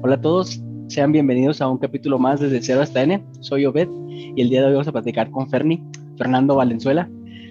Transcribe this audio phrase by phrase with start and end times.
[0.00, 3.20] Hola a todos, sean bienvenidos a un capítulo más desde Cero hasta N.
[3.40, 5.82] Soy Obed y el día de hoy vamos a platicar con Ferni,
[6.16, 7.10] Fernando Valenzuela.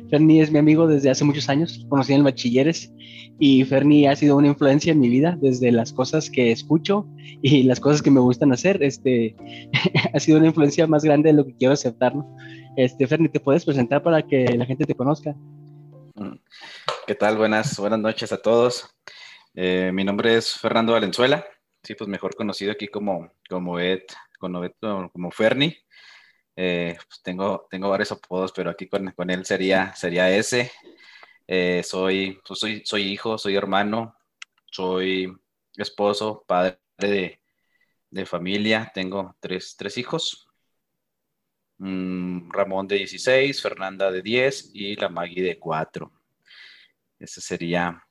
[0.09, 2.93] Ferni es mi amigo desde hace muchos años, conocí en el bachilleres
[3.37, 7.05] y Ferni ha sido una influencia en mi vida desde las cosas que escucho
[7.41, 8.81] y las cosas que me gustan hacer.
[8.81, 9.35] Este,
[10.13, 12.15] ha sido una influencia más grande de lo que quiero aceptar.
[12.15, 12.33] ¿no?
[12.77, 15.35] Este, Ferni, ¿te puedes presentar para que la gente te conozca?
[16.15, 16.37] Mm.
[17.05, 17.37] ¿Qué tal?
[17.37, 18.89] Buenas, buenas noches a todos.
[19.53, 21.43] Eh, mi nombre es Fernando Valenzuela,
[21.87, 24.01] sí, pues mejor conocido aquí como, como Ed,
[24.39, 24.61] como,
[25.09, 25.73] como Ferni.
[26.57, 30.69] Eh, pues tengo, tengo varios apodos, pero aquí con, con él sería, sería ese.
[31.47, 34.17] Eh, soy, pues soy, soy hijo, soy hermano,
[34.69, 35.33] soy
[35.77, 37.39] esposo, padre de,
[38.09, 38.91] de familia.
[38.93, 40.49] Tengo tres, tres hijos.
[41.77, 46.11] Mm, Ramón de 16, Fernanda de 10 y la Maggie de 4.
[47.17, 48.03] Esa sería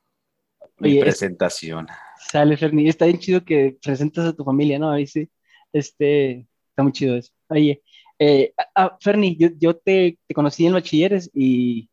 [0.79, 1.87] mi es- presentación.
[2.19, 4.91] Sale, Ferni, está bien chido que presentas a tu familia, ¿no?
[4.91, 5.29] Ahí sí,
[5.73, 7.33] este, está muy chido eso.
[7.49, 7.83] Oye,
[8.19, 11.89] eh, ah, Ferni, yo, yo te, te conocí en bachilleres y,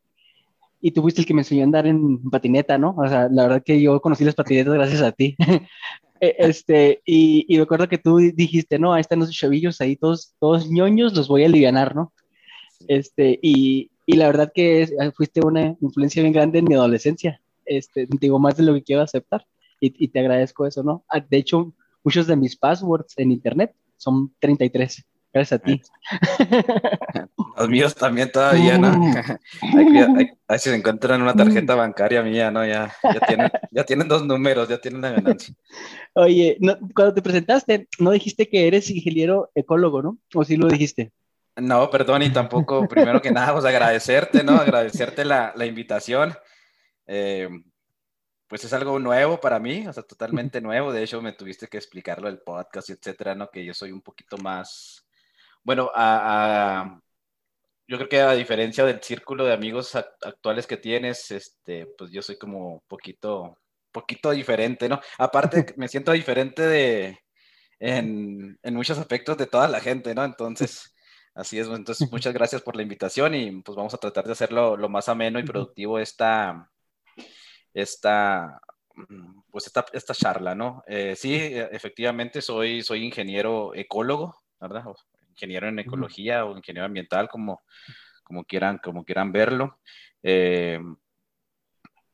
[0.82, 2.96] y tú fuiste el que me enseñó a andar en patineta, ¿no?
[2.98, 5.36] O sea, la verdad que yo conocí las patinetas gracias a ti.
[6.22, 9.98] Eh, Este, y, y me acuerdo que tú dijiste, no, ahí están los chavillos ahí,
[9.98, 12.14] todos, todos ñoños, los voy a alivianar, ¿no?
[12.88, 17.42] Este, y, y la verdad que es- fuiste una influencia bien grande en mi adolescencia.
[17.66, 19.46] Este, digo, más de lo que quiero aceptar.
[19.86, 21.04] Y, y te agradezco eso, ¿no?
[21.10, 25.82] Ah, De hecho, muchos de mis passwords en internet son 33, gracias a ti.
[27.58, 28.88] Los míos también todavía, ¿no?
[29.62, 32.66] Hay- ahí se encuentran una tarjeta bancaria mía, ¿no?
[32.66, 35.54] Ya, ya, tienen, ya tienen dos números, ya tienen la ganancia.
[36.14, 40.18] Oye, no, cuando te presentaste, no dijiste que eres ingeniero ecólogo, ¿no?
[40.34, 41.12] ¿O sí lo dijiste?
[41.56, 44.54] No, perdón, y tampoco, primero que nada, pues agradecerte, ¿no?
[44.54, 46.34] Agradecerte la, la invitación.
[47.06, 47.50] Eh,
[48.54, 50.94] pues es algo nuevo para mí, o sea, totalmente nuevo.
[50.94, 53.50] De hecho, me tuviste que explicarlo del podcast etcétera, ¿no?
[53.50, 55.06] Que yo soy un poquito más,
[55.64, 57.02] bueno, a, a-
[57.88, 62.12] yo creo que a diferencia del círculo de amigos ac- actuales que tienes, este, pues
[62.12, 63.60] yo soy como un poquito,
[63.92, 65.00] poquito diferente, ¿no?
[65.20, 67.20] Aparte, me siento diferente de,
[67.80, 70.24] en, en muchos aspectos de toda la gente, ¿no?
[70.26, 70.96] Entonces,
[71.36, 71.68] así es.
[71.68, 75.10] Entonces, muchas gracias por la invitación y pues vamos a tratar de hacerlo lo más
[75.10, 76.72] ameno y productivo esta,
[77.74, 78.60] esta,
[78.96, 80.84] mm, pues esta, esta charla, ¿no?
[80.88, 84.88] Eh, sí, e- efectivamente soy, soy ingeniero ecólogo, ¿verdad?
[84.88, 84.96] O
[85.30, 87.62] ingeniero en ecología o ingeniero ambiental, como,
[88.24, 89.80] como, quieran, como quieran verlo.
[90.24, 90.80] Eh,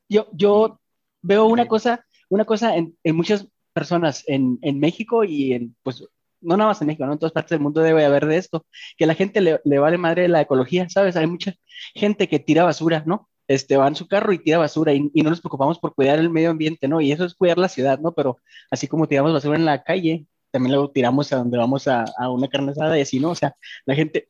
[0.08, 0.80] Yo, yo
[1.22, 6.04] veo una cosa, una cosa en, en muchas personas en, en México y en, pues,
[6.42, 7.14] no nada más en México, ¿no?
[7.14, 8.66] En todas partes del mundo debe haber de esto,
[8.98, 11.16] que la gente le, le vale madre la ecología, ¿sabes?
[11.16, 11.54] Hay mucha
[11.94, 13.30] gente que tira basura, ¿no?
[13.50, 16.30] Este, va en su carro y tira basura y, no nos preocupamos por cuidar el
[16.30, 17.02] medio ambiente, ¿no?
[17.02, 18.12] Y eso es cuidar la ciudad, ¿no?
[18.14, 18.38] Pero
[18.70, 22.48] así como tiramos basura en la calle, también luego tiramos a donde vamos a, una
[22.48, 23.32] carne asada y así, ¿no?
[23.32, 23.56] O sea,
[23.86, 24.30] la gente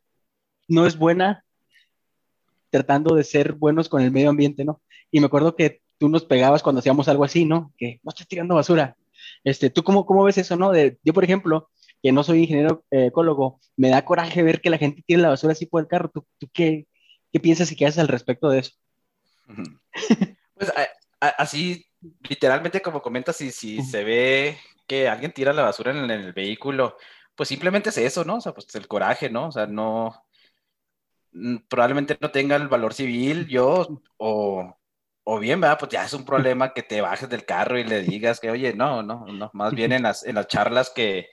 [0.70, 1.44] no es buena
[2.70, 4.82] tratando de ser buenos con el medio ambiente, ¿no?
[5.12, 7.74] Y me acuerdo que tú nos pegabas cuando hacíamos algo así, ¿no?
[7.78, 8.96] Que no estás tirando basura.
[9.44, 10.72] Este, ¿tú cómo, cómo ves eso, no?
[10.72, 11.70] De, yo, por ejemplo,
[12.02, 15.30] que no soy ingeniero eh, ecólogo, me da coraje ver que la gente tira la
[15.30, 16.10] basura así por el carro.
[16.10, 16.88] ¿Tú, tú qué,
[17.34, 18.72] qué piensas y qué haces al respecto de eso?
[20.54, 20.88] Pues a-
[21.28, 21.86] a- así,
[22.28, 26.98] literalmente como comentas, si, si se ve que alguien tira la basura en, el vehículo,
[27.36, 28.38] pues simplemente es eso, ¿no?
[28.38, 29.48] O sea, pues el coraje, ¿no?
[29.48, 30.14] O sea, no,
[31.32, 33.88] mm, probablemente no tenga el valor civil yo,
[34.18, 34.78] o,
[35.24, 35.78] o bien, ¿verdad?
[35.80, 38.74] Pues ya es un problema que te bajes del carro y le digas que, oye,
[38.74, 41.30] no, no, no, más bien en las, en las charlas que,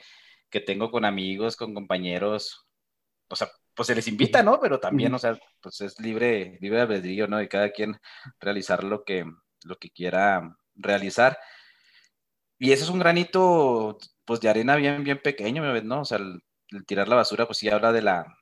[0.50, 2.66] que tengo con amigos, con compañeros,
[3.28, 4.58] o sea, pues se les invita, ¿no?
[4.58, 7.36] Pero también, o sea, pues es libre, libre albedrío, ¿no?
[7.36, 8.00] De cada quien
[8.40, 9.26] realizar lo que,
[9.64, 11.38] lo que quiera realizar.
[12.58, 16.00] Y eso es un granito, pues, de arena bien, bien pequeño, ¿no?
[16.00, 18.38] O sea, el, el tirar la basura, pues sí habla de la,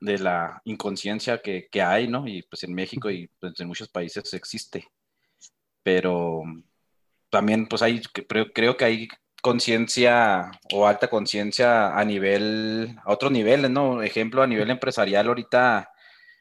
[0.00, 2.26] de la inconsciencia que, que hay, ¿no?
[2.26, 4.88] Y pues en México y pues, en muchos países existe.
[5.82, 6.42] Pero
[7.28, 9.08] también, pues hay, creo, creo que hay
[9.40, 14.02] conciencia o alta conciencia a nivel, a otros niveles, ¿no?
[14.02, 15.90] Ejemplo, a nivel empresarial ahorita,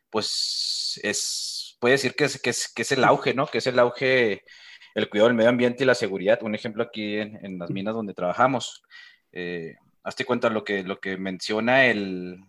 [0.10, 3.48] pues es, puede decir que es, que es, que es el auge, ¿no?
[3.48, 4.44] Que es el auge,
[4.96, 6.44] el cuidado del medio ambiente y la seguridad.
[6.44, 8.84] Un ejemplo aquí en, en las minas donde trabajamos.
[9.32, 12.40] Eh, hazte cuenta lo que, lo que menciona el,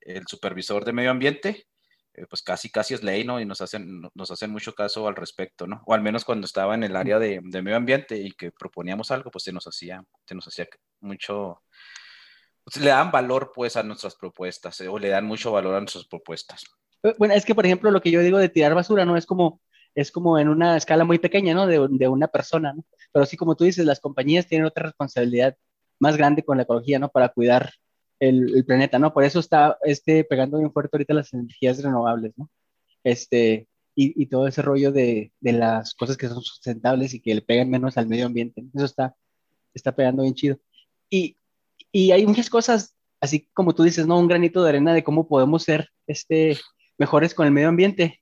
[0.00, 1.66] el supervisor de medio ambiente,
[2.16, 3.40] eh, pues casi, casi es ley, ¿no?
[3.40, 5.82] Y nos hacen, nos hacen mucho caso al respecto, ¿no?
[5.86, 9.10] O al menos cuando estaba en el área de, de medio ambiente y que proponíamos
[9.10, 10.66] algo, pues se nos hacía, se nos hacía
[11.00, 11.62] mucho,
[12.64, 15.80] pues le dan valor pues a nuestras propuestas, eh, o le dan mucho valor a
[15.80, 16.64] nuestras propuestas.
[17.02, 19.16] Eh, Bueno, es que, por ejemplo, lo que yo digo de tirar basura, ¿no?
[19.16, 19.60] Es como,
[19.94, 21.66] es como en una escala muy pequeña, ¿no?
[21.66, 22.84] De, de una persona, ¿no?
[23.12, 25.56] Pero sí, como tú dices, las compañías tienen otra responsabilidad
[25.98, 27.08] más grande con la ecología, ¿no?
[27.08, 27.72] Para cuidar
[28.20, 29.12] el, planeta, ¿no?
[29.12, 32.50] Por eso está este, pegando bien fuerte ahorita las energías renovables, ¿no?
[33.04, 37.40] Este, y, todo ese rollo de, de, las cosas que son sustentables y que le
[37.40, 38.62] pegan menos al medio ambiente.
[38.74, 39.16] Eso está,
[39.72, 40.58] está pegando bien chido.
[41.08, 41.38] Y,
[41.92, 44.18] y hay muchas cosas, así como tú dices, ¿no?
[44.18, 46.58] Un granito de arena de cómo podemos ser este,
[46.98, 48.20] mejores con el medio ambiente.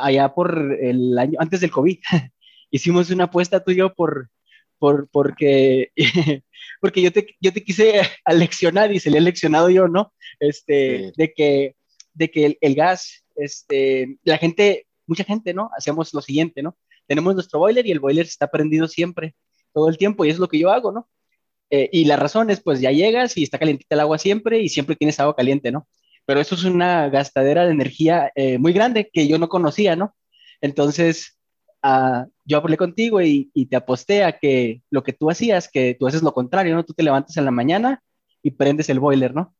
[0.00, 1.98] Allá por el año, antes del COVID,
[2.70, 4.30] hicimos una apuesta tú y por,
[4.78, 5.90] por, porque,
[6.80, 10.12] porque yo te, yo te quise aleccionar y se le he leccionado yo, ¿no?
[10.40, 11.12] Este, sí.
[11.16, 11.76] de que,
[12.12, 15.70] de que el, el, gas, este, la gente, mucha gente, ¿no?
[15.76, 16.76] Hacemos lo siguiente, ¿no?
[17.06, 19.34] Tenemos nuestro boiler y el boiler está prendido siempre,
[19.72, 21.08] todo el tiempo, y es lo que yo hago, ¿no?
[21.70, 24.68] Eh, y la razón es, pues ya llegas y está calientita el agua siempre y
[24.68, 25.88] siempre tienes agua caliente, ¿no?
[26.26, 30.14] Pero eso es una gastadera de energía eh, muy grande que yo no conocía, ¿no?
[30.60, 31.38] Entonces,
[31.82, 35.96] uh, yo hablé contigo y, y, te aposté a que lo que tú hacías, que
[35.98, 36.84] tú haces lo contrario, ¿no?
[36.84, 38.02] Tú te levantas en la mañana
[38.42, 39.54] y prendes el boiler, ¿no?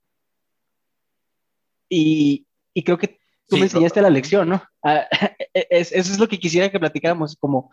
[1.89, 3.09] Y, y creo que
[3.49, 4.63] tú sí, me enseñaste la lección, ¿no?
[4.83, 5.01] Uh,
[5.55, 7.71] es, eso es lo que quisiera que platicáramos, como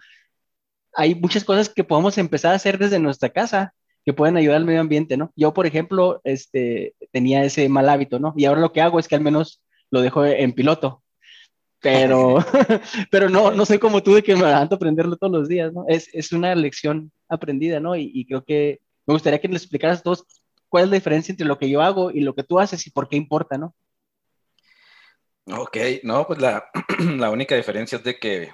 [0.94, 3.74] hay muchas cosas que podemos empezar a hacer desde nuestra casa
[4.06, 5.32] que pueden ayudar al medio ambiente, ¿no?
[5.36, 8.34] Yo, por ejemplo, este, tenía ese mal hábito, ¿no?
[8.36, 9.62] Y ahora lo que hago es que al menos
[9.92, 11.04] lo dejo en piloto,
[11.82, 12.38] pero,
[13.12, 15.74] pero no, no soy como tú de que me levanto a aprenderlo todos los días,
[15.74, 15.86] ¿no?
[15.88, 17.96] Es, es una lección aprendida, ¿no?
[17.96, 20.26] Y, y, creo que me gustaría que nos explicaras a todos
[20.70, 22.92] cuál es la diferencia entre lo que yo hago y lo que tú haces y
[22.92, 23.76] por qué importa, ¿no?
[25.48, 26.70] Ok, no, pues la,
[27.18, 28.54] la única diferencia es de que,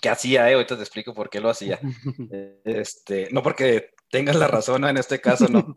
[0.00, 1.78] que hacía, eh, ahorita te explico por qué lo hacía.
[2.64, 4.88] Este, no porque tengas la razón, ¿no?
[4.88, 5.74] en este caso no.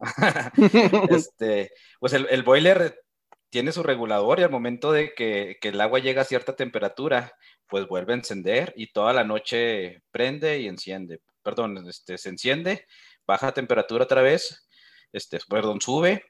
[1.09, 3.02] este, pues el, el, boiler
[3.53, 7.33] tiene su regulador y al momento de que, que, el agua llega a cierta temperatura,
[7.67, 11.21] pues vuelve a encender y toda la noche prende y enciende.
[11.43, 12.87] Perdón, este, se enciende,
[13.27, 14.67] baja temperatura otra vez,
[15.11, 16.25] este, perdón, sube,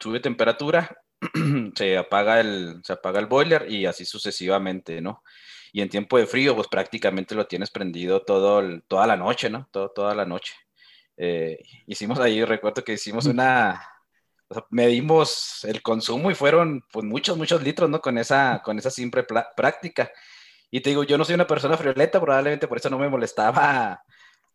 [0.00, 1.02] sube temperatura,
[1.74, 5.24] se apaga el, se apaga el boiler y así sucesivamente, ¿no?
[5.72, 9.50] Y en tiempo de frío, pues prácticamente lo tienes prendido todo el, toda la noche,
[9.50, 9.68] ¿no?
[9.72, 10.54] Todo, toda la noche.
[11.16, 11.58] Eh,
[11.88, 13.82] hicimos ahí, recuerdo que hicimos una,
[14.48, 18.00] o sea, medimos el consumo y fueron pues muchos, muchos litros, ¿no?
[18.00, 20.10] Con esa, con esa simple práctica.
[20.70, 24.02] Y te digo, yo no soy una persona frioleta, probablemente por eso no me molestaba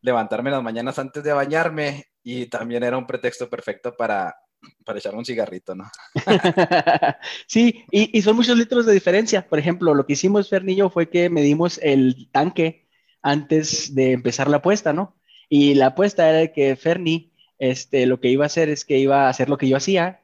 [0.01, 4.35] levantarme las mañanas antes de bañarme y también era un pretexto perfecto para,
[4.85, 5.89] para echar un cigarrito, ¿no?
[7.47, 9.47] sí, y, y, son muchos litros de diferencia.
[9.47, 12.87] Por ejemplo, lo que hicimos Fernillo fue que medimos el tanque
[13.21, 15.15] antes de empezar la apuesta, ¿no?
[15.49, 17.32] Y la apuesta era que Fernie
[17.63, 20.21] este, lo que iba a hacer es que iba a hacer lo que yo hacía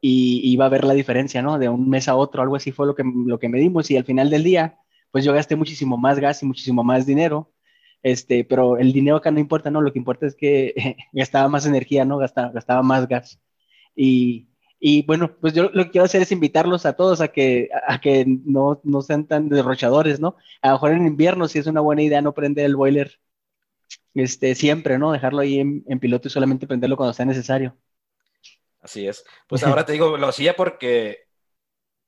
[0.00, 1.58] y iba a ver la diferencia, ¿no?
[1.58, 4.04] De un mes a otro, algo así fue lo que, lo que medimos y al
[4.04, 4.78] final del día,
[5.12, 7.52] pues yo gasté muchísimo más gas y muchísimo más dinero,
[8.02, 9.80] este, pero el dinero acá no importa, ¿no?
[9.82, 10.74] Lo que importa es que
[11.12, 12.18] gastaba más energía, ¿no?
[12.18, 13.40] Gastaba, gastaba más gas.
[13.96, 14.48] Y,
[14.80, 18.00] y, bueno, pues yo lo que quiero hacer es invitarlos a todos a que, a
[18.00, 20.36] que no, no sean tan derrochadores, ¿no?
[20.62, 23.20] A lo mejor en invierno sí es una buena idea no prender el boiler
[24.14, 25.12] este, siempre, ¿no?
[25.12, 27.76] Dejarlo ahí en, en, piloto y solamente prenderlo cuando sea necesario.
[28.80, 29.24] Así es.
[29.48, 31.24] Pues ahora te digo, lo hacía porque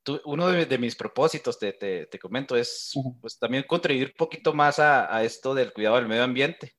[0.03, 4.17] tú, uno de, de, mis propósitos, te, te, te comento, es pues, también contribuir un
[4.17, 6.77] poquito más a, a, esto del cuidado del medio ambiente.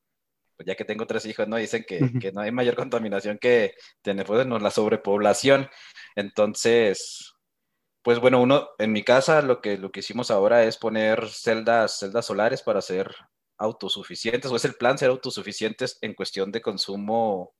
[0.56, 1.58] Pues ya que tengo tres hijos, ¿no?
[1.58, 5.70] Dicen que, que no hay mayor contaminación que tener pues, no, la sobrepoblación.
[6.16, 7.34] Entonces,
[8.02, 12.00] pues bueno, uno, en mi casa lo que, lo que hicimos ahora es poner celdas,
[12.00, 13.14] celdas solares para hacer
[13.58, 17.56] autosuficientes o es el plan ser autosuficientes en cuestión de consumo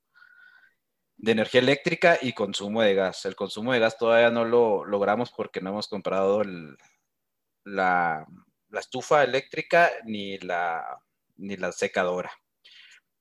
[1.18, 3.26] de energía eléctrica y consumo de gas.
[3.26, 6.78] El consumo de gas todavía no lo logramos porque no hemos comprado el,
[7.64, 8.26] la,
[8.70, 11.02] la, estufa eléctrica ni la,
[11.38, 12.32] ni la secadora.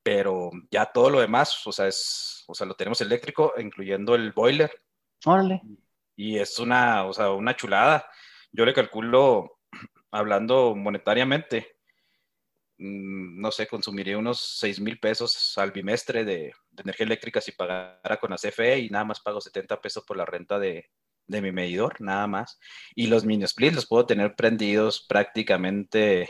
[0.03, 4.33] Pero ya todo lo demás, o sea, es, o sea, lo tenemos eléctrico, incluyendo el
[4.33, 4.71] boiler.
[5.25, 5.63] Órale.
[6.15, 8.09] Y es una, o sea, una chulada.
[8.53, 9.59] Yo le calculo,
[10.11, 11.76] hablando monetariamente,
[12.79, 18.19] no sé, consumiría unos 6 mil pesos al bimestre de, de, energía eléctrica si pagara
[18.21, 20.91] con la CFE y nada más pago 70 pesos por la renta de,
[21.27, 22.59] de mi medidor, nada más.
[22.95, 26.29] Y los mini splits los puedo tener prendidos prácticamente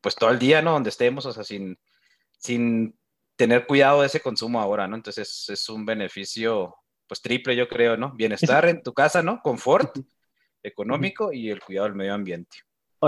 [0.00, 0.72] pues todo el día, ¿no?
[0.72, 1.78] Donde estemos, o sea, sin,
[2.38, 2.98] sin
[3.36, 4.96] tener cuidado de ese consumo ahora, ¿no?
[4.96, 6.76] Entonces es un beneficio
[7.06, 8.12] pues triple, yo creo, ¿no?
[8.14, 9.40] Bienestar en tu casa, ¿no?
[9.42, 9.96] Confort
[10.62, 12.58] económico y el cuidado del medio ambiente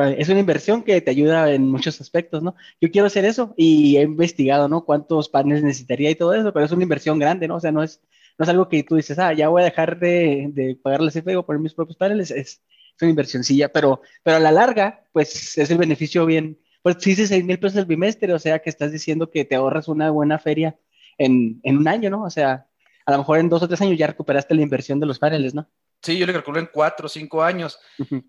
[0.02, 2.54] es una inversión que te ayuda en muchos aspectos, ¿no?
[2.80, 4.84] Yo quiero hacer eso y he investigado, ¿no?
[4.84, 7.56] Cuántos paneles necesitaría y todo eso, pero es una inversión grande, ¿no?
[7.56, 8.02] O sea, no es,
[8.38, 11.10] no es algo que tú dices, ah, ya voy a dejar de, de pagar la
[11.10, 12.62] CFE o poner mis propios paneles, es,
[12.96, 17.10] es una inversioncilla, pero, pero a la larga, pues es el beneficio bien, pues si
[17.10, 20.10] dices 6 mil pesos el bimestre, o sea que estás diciendo que te ahorras una
[20.10, 20.78] buena feria
[21.18, 22.22] en, en un año, ¿no?
[22.24, 22.68] O sea,
[23.06, 25.54] a lo mejor en dos o tres años ya recuperaste la inversión de los paneles,
[25.54, 25.68] ¿no?
[26.02, 27.80] Sí, yo le calculo en cuatro o cinco años,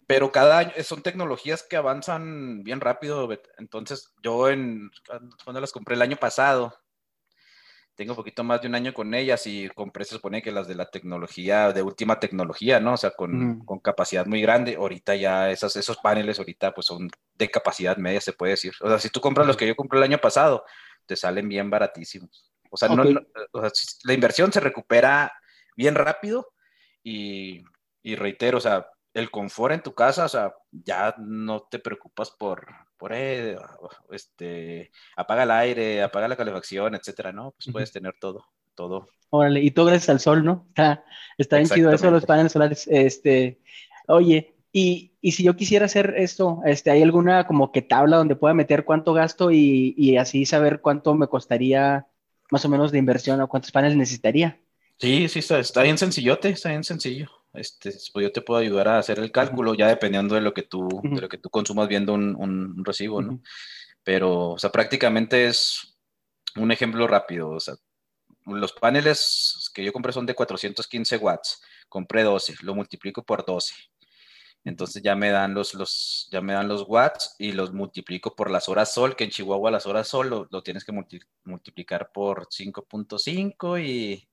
[0.08, 3.30] pero cada año son tecnologías que avanzan bien rápido.
[3.58, 4.90] Entonces, yo en
[5.44, 6.74] cuando las compré el año pasado,
[7.98, 10.68] tengo un poquito más de un año con ellas y compré, se supone que las
[10.68, 12.94] de la tecnología, de última tecnología, ¿no?
[12.94, 14.76] O sea, con, con capacidad muy grande.
[14.76, 18.74] Ahorita ya esas, esos paneles ahorita pues son de capacidad media, se puede decir.
[18.82, 20.64] O sea, si tú compras los que yo compré el año pasado,
[21.08, 22.52] te salen bien baratísimos.
[22.70, 23.04] O sea, no,
[23.52, 23.72] o sea
[24.04, 25.34] la inversión se recupera
[25.76, 26.54] bien rápido
[28.04, 32.32] y, reitero, o sea, el confort en tu casa, o sea, ya no te preocupas
[32.32, 33.58] por, por eh,
[34.12, 37.52] este, apaga el aire, apaga la calefacción, etcétera, ¿no?
[37.52, 38.46] Pues puedes tener todo,
[38.76, 39.08] todo.
[39.30, 40.66] Órale, y todo gracias al sol, ¿no?
[40.70, 41.04] Está,
[41.38, 42.88] está bien chido eso, los paneles solares.
[42.90, 43.60] Este,
[44.08, 48.36] oye, y, y, si yo quisiera hacer esto, este, ¿hay alguna como que tabla donde
[48.36, 52.06] pueda meter cuánto gasto y, y así saber cuánto me costaría
[52.52, 54.60] más o menos de inversión o cuántos paneles necesitaría?
[55.00, 57.30] Sí, sí, está, está bien sencillote, está bien sencillo.
[57.54, 60.63] Este, pues yo te puedo ayudar a hacer el cálculo ya dependiendo de lo que
[60.63, 63.42] tú, de lo que tú consumas viendo un, un recibo, ¿no?
[64.04, 65.98] Pero, o sea, prácticamente es
[66.56, 67.50] un ejemplo rápido.
[67.51, 67.75] O sea,
[68.46, 71.62] los paneles que yo compré son de 415 watts.
[71.89, 73.75] Compré 12, lo multiplico por 12.
[74.63, 78.51] Entonces ya me dan los, los, ya me dan los watts y los multiplico por
[78.51, 80.94] las horas sol, que en Chihuahua las horas sol lo, lo tienes que
[81.46, 84.27] multiplicar por 5.5 y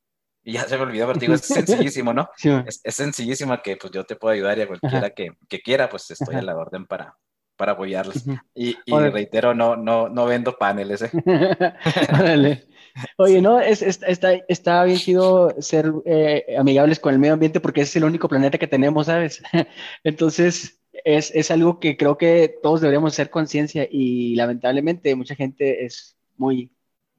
[0.44, 2.28] y ya se me olvidó, pero digo, es sencillísimo, ¿no?
[2.66, 5.88] es, es, sencillísimo que pues yo te puedo ayudar y a cualquiera que, que, quiera,
[5.88, 7.16] pues estoy a la orden para,
[7.56, 8.24] para apoyarles.
[8.54, 11.02] Y, y reitero, no, no, no vendo paneles.
[11.02, 11.10] ¿eh?
[13.16, 17.80] Oye, no, es, está, está bien chido ser eh, amigables con el medio ambiente porque
[17.80, 19.42] es el único planeta que tenemos, ¿sabes?
[20.04, 25.84] Entonces, es, es algo que creo que todos deberíamos hacer conciencia y lamentablemente mucha gente
[25.84, 26.72] es muy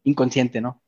[0.04, 0.82] inconsciente, ¿no?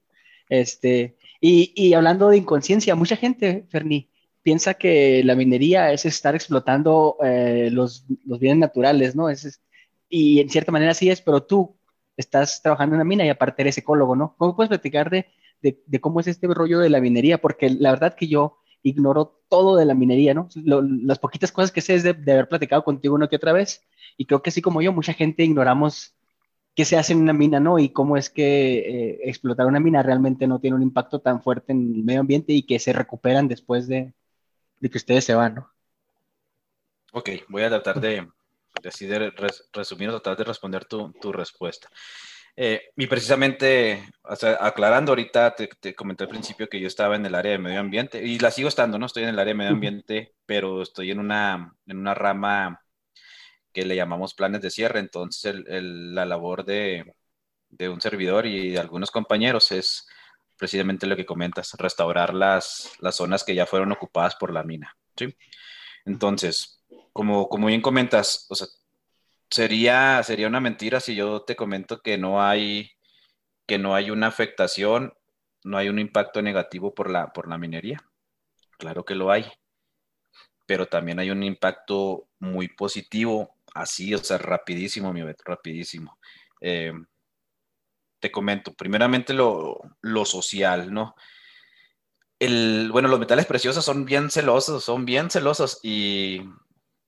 [0.50, 4.10] Este, y, hablando de inconsciencia, mucha gente, Ferni,
[4.42, 9.30] piensa que la minería es estar explotando eh, los, bienes naturales, ¿no?
[9.30, 9.62] Es,
[10.10, 11.78] y en cierta manera sí es, pero tú
[12.16, 14.36] estás trabajando en una mina y aparte eres ecólogo, ¿no?
[14.38, 15.28] ¿Cómo puedes platicar de,
[16.00, 17.40] cómo es este rollo de la minería?
[17.40, 20.50] Porque la verdad que yo ignoro todo de la minería, ¿no?
[20.56, 23.84] las poquitas cosas que sé es de, de, haber platicado contigo una que otra vez,
[24.18, 26.17] y creo que así como yo, mucha gente ignoramos
[26.78, 27.80] qué se hace en una mina, ¿no?
[27.80, 31.72] Y cómo es que eh, explotar una mina realmente no tiene un impacto tan fuerte
[31.72, 34.14] en el medio ambiente y que se recuperan después de,
[34.80, 35.72] que ustedes se van, ¿no?
[37.14, 38.28] Ok, voy a tratar de,
[38.80, 39.34] de
[39.74, 41.90] resumir, tratar de responder tu, respuesta.
[42.56, 44.08] Eh, y precisamente,
[44.60, 48.24] aclarando ahorita, te, comenté al principio que yo estaba en el área de medio ambiente
[48.24, 49.08] y la sigo estando, ¿no?
[49.08, 52.84] Estoy en el área de medio ambiente, pero estoy en una, en una rama
[53.78, 55.00] que le llamamos planes de cierre.
[55.00, 57.14] Entonces, la labor de,
[57.88, 60.08] un servidor y de algunos compañeros es
[60.58, 64.98] precisamente lo que comentas, restaurar las, las zonas que ya fueron ocupadas por la mina.
[65.16, 65.38] ¿sí?
[66.06, 68.66] Entonces, como, como bien comentas, o sea,
[69.48, 72.90] sería, sería una mentira si yo te comento que no hay,
[73.68, 75.14] que no hay una afectación,
[75.64, 78.00] no hay un impacto negativo por la, por la minería.
[78.80, 79.46] Claro que lo hay,
[80.66, 86.18] pero también hay un impacto muy positivo así, o sea, rapidísimo, mi Beto, rapidísimo.
[86.62, 86.94] Eh,
[88.20, 89.80] te comento, primeramente lo,
[90.26, 91.16] social, ¿no?
[92.40, 96.42] El, bueno, los metales preciosos son bien celosos, son bien celosos y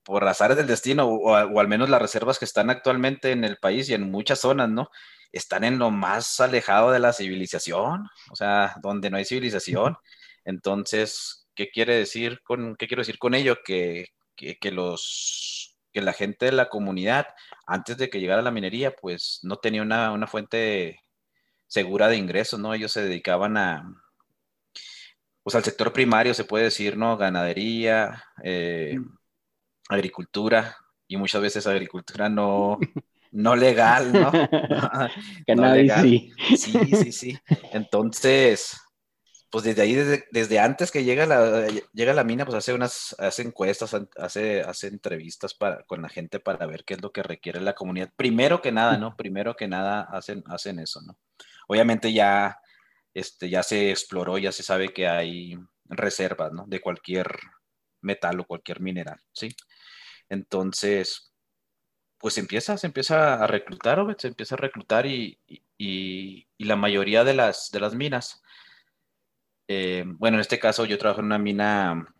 [0.04, 3.58] por azares del destino, o, o, al menos las reservas que están actualmente en el
[3.58, 4.90] país y en muchas zonas, ¿no?
[5.32, 9.98] Están en lo más alejado de la civilización, o sea, donde no hay civilización.
[10.46, 13.58] Entonces, ¿qué quiere decir con, qué quiero decir con ello?
[13.64, 15.59] Que, que los
[16.00, 17.28] que la gente de la comunidad,
[17.68, 21.02] antes de que llegara la minería, pues no tenía una, fuente
[21.68, 22.74] segura de ingresos, ¿no?
[22.74, 23.96] Ellos se dedicaban a,
[25.44, 27.18] pues al sector primario, se puede decir, ¿no?
[27.18, 28.98] Ganadería, eh,
[29.90, 30.78] agricultura,
[31.08, 32.80] y muchas veces agricultura no,
[33.32, 34.32] no legal, ¿no?
[35.48, 36.32] Ganadería, sí.
[36.56, 37.40] Sí, sí, sí.
[37.74, 38.80] Entonces,
[39.50, 39.96] pues desde ahí,
[40.32, 44.88] desde, antes que llega la, llega la mina, pues hace unas, hace encuestas, hace, hace
[44.88, 48.12] entrevistas para, con la gente para ver qué es lo que requiere la comunidad.
[48.16, 49.16] Primero que nada, ¿no?
[49.16, 51.18] Primero que nada hacen, hacen eso, ¿no?
[51.68, 52.60] Obviamente ya,
[53.14, 56.66] este, ya se exploró, ya se sabe que hay reservas, ¿no?
[56.68, 57.28] De cualquier
[58.02, 59.50] metal o cualquier mineral, ¿sí?
[60.30, 61.34] Entonces,
[62.20, 67.24] pues empieza, se empieza a reclutar, se empieza a reclutar y, y, y la mayoría
[67.24, 68.44] de las, de las minas,
[69.72, 72.12] eh, bueno, en este caso yo trabajo en una mina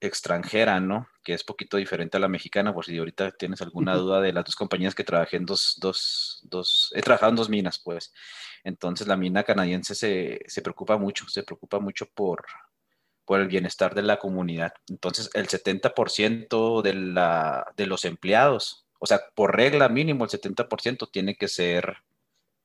[0.00, 1.06] extranjera, ¿no?
[1.22, 4.44] Que es poquito diferente a la mexicana, por si ahorita tienes alguna duda de las
[4.44, 8.12] dos compañías que trabajé en dos, dos, dos, he trabajado en dos minas, pues.
[8.64, 12.44] Entonces la mina canadiense se, se preocupa mucho, se preocupa mucho por,
[13.24, 14.72] por el bienestar de la comunidad.
[14.88, 21.08] Entonces el 70% de, la, de los empleados, o sea, por regla mínimo el 70%
[21.12, 21.98] tiene que ser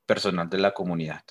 [0.08, 1.22] personal de la comunidad.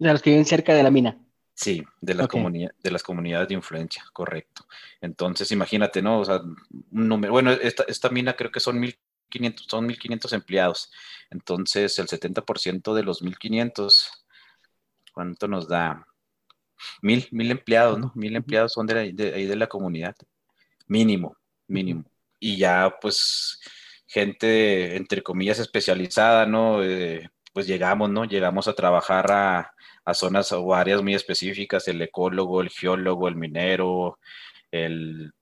[0.00, 1.24] De los que viven cerca de la mina.
[1.54, 4.66] Sí, de, las de las comunidades de influencia, correcto.
[5.00, 6.20] Entonces, imagínate, ¿no?
[6.20, 10.90] O sea, un número, bueno, esta, esta mina creo que son 1500, son 1500 empleados.
[11.30, 14.24] Entonces, el 70% de los 1500,
[15.12, 16.06] ¿cuánto nos da?
[17.02, 18.12] Mil, mil empleados, ¿no?
[18.14, 20.16] Mil empleados son de, ahí de la comunidad.
[20.88, 21.36] Mínimo,
[21.68, 22.04] mínimo.
[22.40, 23.60] Y ya, pues,
[24.06, 26.82] gente, entre comillas, especializada, ¿no?
[26.82, 28.24] Eh, pues llegamos, ¿no?
[28.24, 33.36] Llegamos a trabajar a, a zonas o áreas muy específicas, el ecólogo, el geólogo, el
[33.36, 34.18] minero,
[34.70, 35.32] el,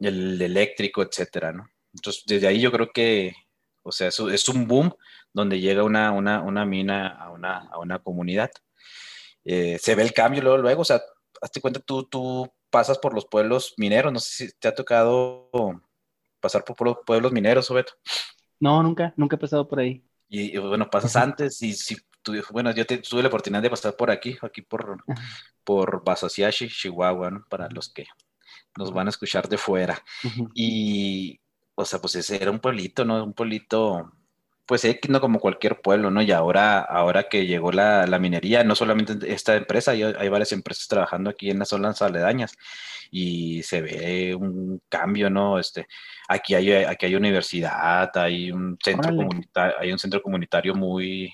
[0.00, 1.68] el eléctrico, etcétera, ¿no?
[1.92, 3.34] Entonces, desde ahí yo creo que,
[3.82, 4.92] o sea, es, es un boom
[5.32, 8.50] donde llega una, una, una mina a una, a una comunidad.
[9.44, 11.00] Eh, se ve el cambio luego, luego, o sea,
[11.40, 15.50] hazte cuenta, tú, tú pasas por los pueblos mineros, no sé si te ha tocado
[16.40, 17.92] pasar por pueblos mineros, Beto.
[18.58, 20.04] No, nunca, nunca he pasado por ahí.
[20.28, 21.96] Y, bueno, pasas antes y si
[22.50, 25.04] bueno, yo tuve la oportunidad de pasar por aquí, aquí por,
[25.62, 27.44] por Basasiashi, Chihuahua, ¿no?
[27.48, 28.06] Para los que
[28.76, 30.02] nos van a escuchar de fuera.
[30.54, 31.40] Y,
[31.74, 33.22] o sea, pues ese era un pueblito, ¿no?
[33.22, 34.12] Un pueblito,
[34.66, 36.22] pues no como cualquier pueblo, ¿no?
[36.22, 40.52] Y ahora, ahora que llegó la, la minería, no solamente esta empresa, hay, hay, varias
[40.52, 42.56] empresas trabajando aquí en las zonas aledañas
[43.10, 45.58] y se ve un cambio, ¿no?
[45.58, 45.86] Este,
[46.28, 51.32] aquí hay, aquí hay universidad, hay un centro comunitario, hay un centro comunitario muy,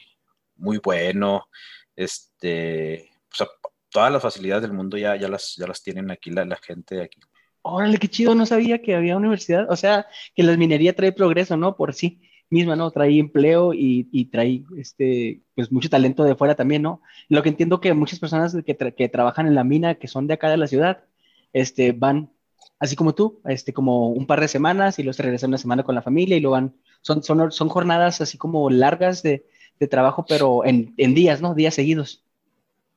[0.57, 1.49] muy bueno,
[1.95, 3.47] este, o sea,
[3.91, 6.97] todas las facilidades del mundo ya, ya, las, ya las tienen aquí la, la gente
[6.97, 7.21] de aquí.
[7.63, 11.57] Órale, qué chido, no sabía que había universidad, o sea, que la minería trae progreso,
[11.57, 11.77] ¿no?
[11.77, 12.21] Por sí
[12.51, 12.91] misma, ¿no?
[12.91, 17.01] Trae empleo y, y, trae, este, pues mucho talento de fuera también, ¿no?
[17.29, 20.35] Lo que entiendo que muchas personas que, que, trabajan en la mina, que son de
[20.35, 21.05] acá de la ciudad,
[21.53, 22.31] este, van,
[22.79, 25.85] así como tú, este, como un par de semanas y luego se regresan una semana
[25.85, 29.47] con la familia y lo van, son, son, son jornadas así como largas de,
[29.79, 31.55] de trabajo, pero en, en días, ¿no?
[31.55, 32.25] Días seguidos.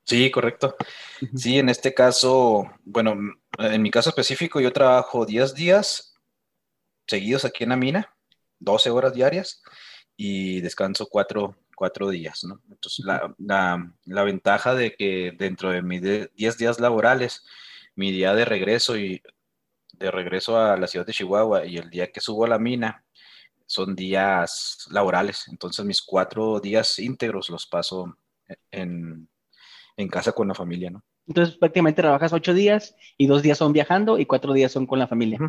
[0.06, 0.76] Sí, correcto.
[1.36, 3.16] Sí, en este caso, bueno,
[3.58, 6.16] en mi caso específico, yo trabajo 10 días
[7.08, 8.13] seguidos aquí en la mina,
[8.64, 9.62] 12 horas diarias,
[10.16, 11.56] y descanso 4,
[12.12, 12.62] días, ¿no?
[12.70, 17.46] Entonces, la, la, la, ventaja de que dentro de mis 10 días laborales,
[17.96, 19.22] mi día de regreso y
[19.94, 23.04] de regreso a la ciudad de Chihuahua y el día que subo a la mina,
[23.66, 28.18] son días laborales, entonces mis cuatro días íntegros los paso
[28.72, 29.28] en,
[29.98, 31.04] en casa con la familia, ¿no?
[31.28, 35.00] Entonces prácticamente trabajas ocho días y dos días son viajando y cuatro días son con
[35.00, 35.40] la familia.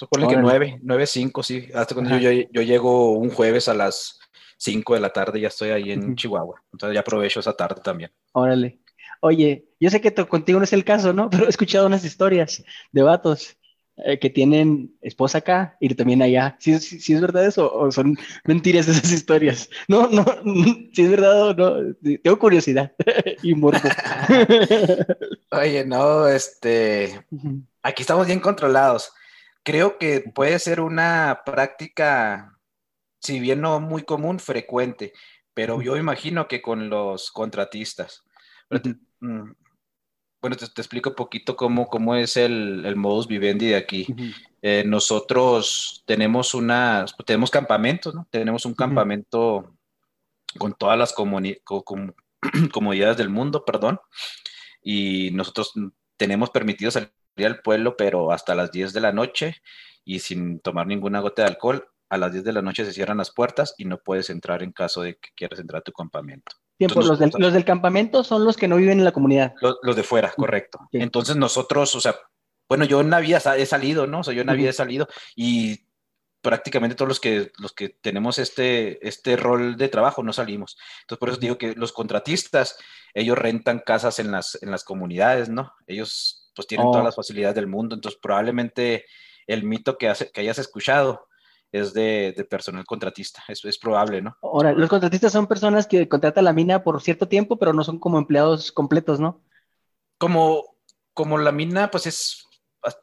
[0.00, 1.68] Supone que nueve, nueve, cinco, sí.
[1.74, 4.18] Hasta cuando yo, yo, llego un jueves a las
[4.56, 6.62] cinco de la tarde, ya estoy ahí en Chihuahua.
[6.72, 8.10] Entonces ya aprovecho esa tarde también.
[8.32, 8.80] Órale.
[9.20, 11.28] Oye, yo sé que contigo no es el caso, ¿no?
[11.30, 13.58] Pero he escuchado unas historias de vatos
[13.98, 16.56] eh, que tienen esposa acá y también allá.
[16.58, 19.68] ¿Sí, es verdad eso o son mentiras esas historias?
[19.86, 20.24] No, no,
[20.94, 21.94] si es verdad o no.
[22.22, 22.90] Tengo curiosidad
[23.42, 23.86] y morbo.
[25.50, 27.20] Oye, no, este,
[27.82, 29.12] aquí estamos bien controlados.
[29.62, 32.58] Creo que puede ser una práctica,
[33.20, 35.12] si bien no muy común, frecuente,
[35.54, 38.24] pero yo imagino que con los contratistas.
[40.40, 44.06] Bueno, te, explico un poquito cómo, cómo es el, el, modus vivendi de aquí.
[44.62, 48.26] Eh, nosotros tenemos una, tenemos campamentos, ¿no?
[48.30, 49.76] Tenemos un campamento
[50.58, 51.12] con todas las
[52.72, 54.00] comodidades del mundo, perdón,
[54.82, 55.74] y nosotros
[56.16, 59.56] tenemos permitido salir al pueblo, pero hasta las 10 de la noche
[60.04, 61.88] y sin tomar ninguna gota de alcohol.
[62.08, 64.72] A las 10 de la noche se cierran las puertas y no puedes entrar en
[64.72, 66.56] caso de que quieras entrar a tu campamento.
[66.76, 69.54] Tiempo, los, del, los, del, campamento son los que no viven en la comunidad.
[69.60, 70.80] Los, de fuera, correcto.
[70.92, 72.16] Entonces nosotros, o sea,
[72.68, 74.20] bueno, yo en Navidad he salido, ¿no?
[74.20, 75.86] O sea, yo en Navidad he salido y
[76.40, 80.78] prácticamente todos los que, los que tenemos este, este rol de trabajo no salimos.
[81.02, 82.78] Entonces, por eso digo que los contratistas,
[83.12, 85.72] ellos rentan casas en las, en las comunidades, ¿no?
[85.86, 87.04] Ellos pues tienen todas oh.
[87.04, 89.04] las facilidades del mundo, entonces probablemente
[89.46, 91.28] el mito que, hace, que hayas escuchado
[91.72, 93.42] es de, personal contratista.
[93.48, 94.36] Eso es probable, ¿no?
[94.42, 97.98] Ahora, los contratistas son personas que contratan la mina por cierto tiempo, pero no son
[97.98, 99.42] como empleados completos, ¿no?
[100.18, 100.76] Como,
[101.14, 102.46] como la mina, pues es,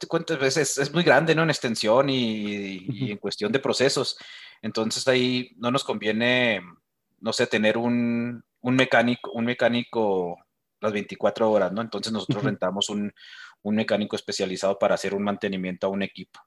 [0.06, 1.42] cuántas veces es muy grande, ¿no?
[1.42, 4.18] En extensión y, en cuestión de procesos.
[4.60, 6.60] Entonces ahí no nos conviene,
[7.20, 10.36] no sé, tener un, un mecánico, un mecánico
[10.80, 11.82] las 24 horas, ¿no?
[11.82, 13.12] Entonces nosotros rentamos un,
[13.62, 16.40] un mecánico especializado para hacer un mantenimiento a un equipo,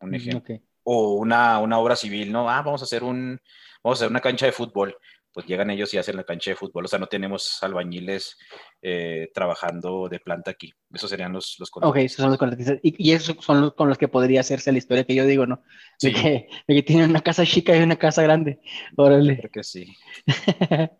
[0.00, 0.56] un ejemplo.
[0.84, 2.48] O una, una obra civil, ¿no?
[2.48, 3.38] Ah, vamos a hacer un,
[3.82, 4.96] vamos a hacer una cancha de fútbol
[5.38, 6.86] pues llegan ellos y hacen la cancha de fútbol.
[6.86, 8.36] O sea, no tenemos albañiles
[8.82, 10.72] eh, trabajando de planta aquí.
[10.92, 12.80] Esos serían los, los Ok, esos son los contratistas.
[12.82, 15.62] Y, esos son los con los que podría hacerse la historia que yo digo, ¿no?
[16.02, 18.60] De, que, de que, tienen una casa chica y una casa grande.
[18.96, 19.38] Órale.
[19.38, 19.94] Creo que sí.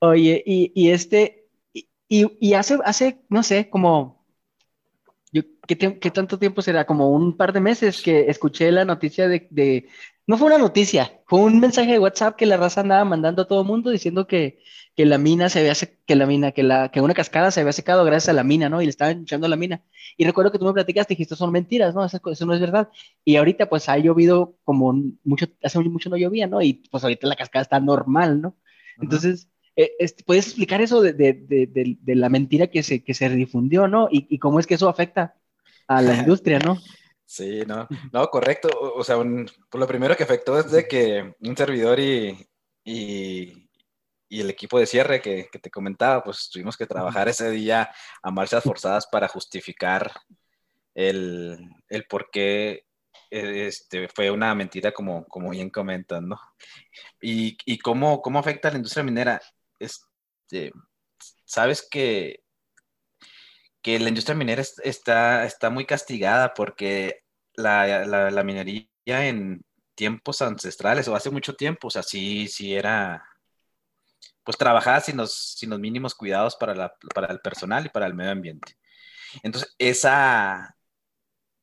[0.00, 1.41] Oye, y, y este,
[2.12, 4.26] y, y, hace, hace, no sé, como,
[5.32, 6.84] yo, ¿qué, ¿qué, tanto tiempo será?
[6.84, 9.88] Como un par de meses que escuché la noticia de, de
[10.26, 13.48] no fue una noticia, fue un mensaje de WhatsApp que la raza andaba mandando a
[13.48, 14.58] todo el mundo diciendo que,
[14.94, 15.72] que la mina se había
[16.06, 18.68] que la mina, que la, que una cascada se había secado gracias a la mina,
[18.68, 18.82] ¿no?
[18.82, 19.82] Y le estaban echando la mina.
[20.18, 22.04] Y recuerdo que tú me platicaste y dijiste, son mentiras, ¿no?
[22.04, 22.90] Eso, no es verdad.
[23.24, 24.92] Y ahorita pues ha llovido como
[25.24, 26.60] mucho, hace mucho no llovía, ¿no?
[26.60, 28.56] Y pues ahorita la cascada está normal, ¿no?
[29.00, 29.48] Entonces,
[30.26, 34.08] ¿puedes explicar eso de, de, de, de, la mentira que se, que se difundió, ¿no?
[34.10, 35.34] Y, y cómo es que eso afecta
[35.86, 36.78] a la industria, ¿no?
[37.32, 38.68] Sí, no, no, correcto.
[38.94, 42.46] O, sea, pues lo primero que afectó es de que un servidor y,
[42.84, 43.68] y,
[44.28, 47.90] el equipo de cierre que, te comentaba, pues tuvimos que trabajar ese día
[48.22, 50.12] a marchas forzadas para justificar
[50.94, 51.58] el,
[51.88, 52.84] el por qué
[53.30, 56.38] e, este, fue una mentira, como, como bien comentan, ¿no?
[57.20, 59.40] Y, y cómo, cómo afecta a la industria minera.
[59.82, 60.72] Este,
[61.44, 62.42] Sabes que
[63.82, 69.64] que la industria minera está, está muy castigada porque la, minería en
[69.94, 73.24] tiempos ancestrales o hace mucho tiempo, o sea, sí, sí era,
[74.44, 78.14] pues trabajaba sin los, sin los mínimos cuidados para, para el personal y para el
[78.14, 78.76] medio ambiente.
[79.42, 80.76] Entonces, esa,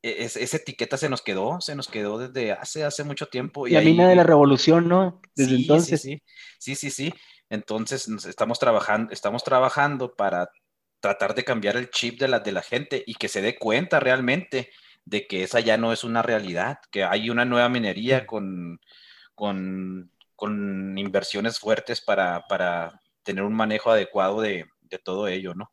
[0.02, 3.66] e, esa etiqueta se nos quedó, se nos quedó desde hace, hace mucho tiempo.
[3.66, 5.22] Y la mina de la revolución, ¿no?
[5.36, 6.02] Desde entonces.
[6.02, 6.22] Sí,
[6.60, 7.14] sí, sí, sí.
[7.50, 10.50] Entonces, estamos trabajando, estamos trabajando para
[11.00, 14.00] tratar de cambiar el chip de la, de la gente y que se dé cuenta
[14.00, 14.72] realmente
[15.06, 18.80] de que esa ya no es una realidad, que hay una nueva minería con,
[19.34, 20.12] con,
[20.98, 22.46] inversiones fuertes para,
[23.24, 24.66] tener un manejo adecuado de,
[25.04, 25.72] todo ello, ¿no?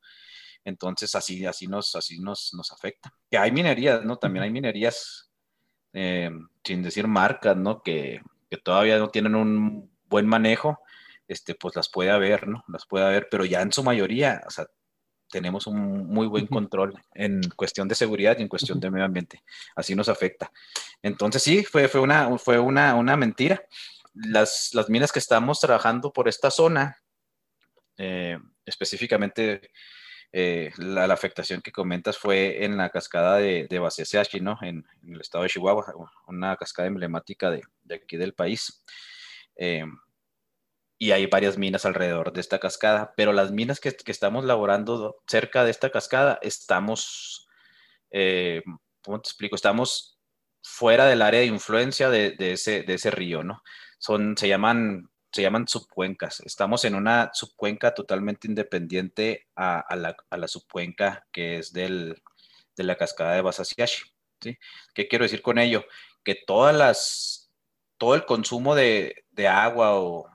[0.65, 3.13] Entonces así, así, nos, así nos, nos afecta.
[3.31, 4.19] Que hay minerías, ¿no?
[4.19, 5.31] También hay minerías,
[5.93, 6.31] eh,
[6.65, 7.83] sin decir marcas, ¿no?
[7.83, 10.79] Que, que, todavía no tienen un buen manejo,
[11.29, 12.65] este, pues las puede haber, ¿no?
[12.69, 14.67] Las puede haber, pero ya en su mayoría, o sea,
[15.29, 19.43] tenemos un muy buen control en cuestión de seguridad y en cuestión de medio ambiente.
[19.75, 20.53] Así nos afecta.
[21.03, 23.63] Entonces sí, fue, fue, una, fue una, una mentira.
[24.15, 27.03] Las, las, minas que estamos trabajando por esta zona,
[27.99, 29.71] eh, específicamente
[30.33, 34.59] eh, la, afectación que comentas fue en la cascada de, de Baseseachi, ¿no?
[34.63, 35.93] En, el estado de Chihuahua,
[36.29, 38.85] una cascada emblemática de, de aquí del país.
[39.57, 39.85] Eh,
[40.99, 45.65] y hay varias minas alrededor de esta cascada, pero las minas que, estamos laborando cerca
[45.65, 47.49] de esta cascada, estamos,
[48.11, 48.63] eh,
[49.03, 49.57] ¿cómo te explico?
[49.57, 50.19] Estamos
[50.63, 53.63] fuera del área de influencia de, ese, de ese río, ¿no?
[53.99, 56.41] Son, se llaman, se llaman subcuencas.
[56.41, 62.23] Estamos en una subcuenca totalmente independiente a, la, a la, subcuenca que es del,
[62.75, 64.05] de la cascada de Basasiashi,
[64.41, 64.59] ¿sí?
[64.95, 65.85] ¿Qué quiero decir con ello?
[66.25, 67.53] Que todas las,
[67.99, 70.27] todo el consumo de, de agua o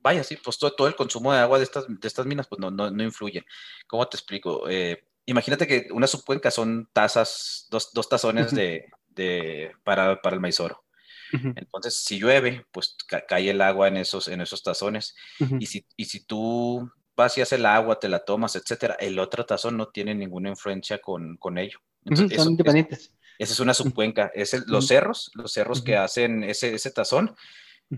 [0.00, 2.70] vaya, sí, pues todo, el consumo de agua de estas, de estas minas, pues no,
[2.70, 3.44] no, no influye.
[3.86, 4.68] ¿Cómo te explico?
[4.68, 10.40] Eh, imagínate que una subcuenca son tazas, dos, dos tazones de, de, para, para el
[10.40, 10.84] maizoro.
[11.30, 15.14] Entonces, si llueve, pues cae el agua en esos, en esos tazones.
[15.58, 19.76] y, si, y si tú vacías el agua, te la tomas, etcétera, el otro tazón
[19.76, 21.80] no tiene ninguna influencia con, con ello.
[22.06, 23.12] son independientes.
[23.38, 24.30] esa es una subcuenca.
[24.34, 27.36] Es los cerros, los cerros que hacen ese, ese tazón,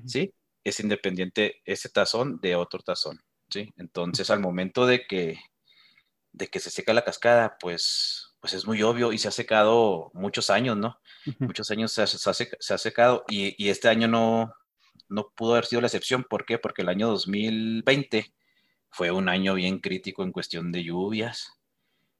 [0.06, 0.32] ¿sí?
[0.64, 3.72] Es independiente ese tazón de otro tazón, ¿sí?
[3.76, 5.38] Entonces, al momento de que,
[6.32, 10.10] de que se seca la cascada, pues, pues es muy obvio y se ha secado
[10.14, 10.98] muchos años, ¿no?
[11.38, 14.54] Muchos años se ha, se ha, secado y, y, este año no,
[15.08, 16.24] no pudo haber sido la excepción.
[16.24, 16.58] ¿Por qué?
[16.58, 18.32] Porque el año 2020
[18.90, 21.52] fue un año bien crítico en cuestión de lluvias.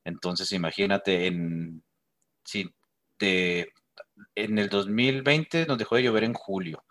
[0.04, 1.82] Entonces, imagínate, en,
[2.44, 2.70] si
[3.18, 3.72] de,
[4.34, 6.84] en el 2020 nos dejó de llover en julio.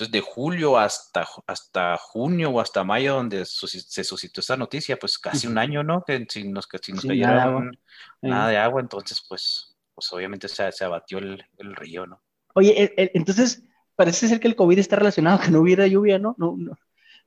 [0.00, 5.18] Entonces, de julio hasta, hasta junio o hasta mayo, donde se suscitó esta noticia, pues
[5.18, 6.02] casi un año, ¿no?
[6.06, 11.18] Que si nos, si nos nada, de agua, entonces, pues, pues obviamente se, se abatió
[11.18, 12.22] el, el, río, ¿no?
[12.54, 13.62] Oye, e, e, entonces,
[13.94, 16.34] parece ser que el COVID está relacionado que no hubiera lluvia, ¿no?
[16.38, 16.78] No, no.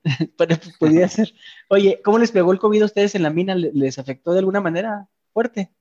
[0.79, 1.31] Podría ser.
[1.69, 3.53] Oye, ¿cómo les pegó el COVID a ustedes en la mina?
[3.53, 5.71] ¿Les afectó de alguna manera fuerte?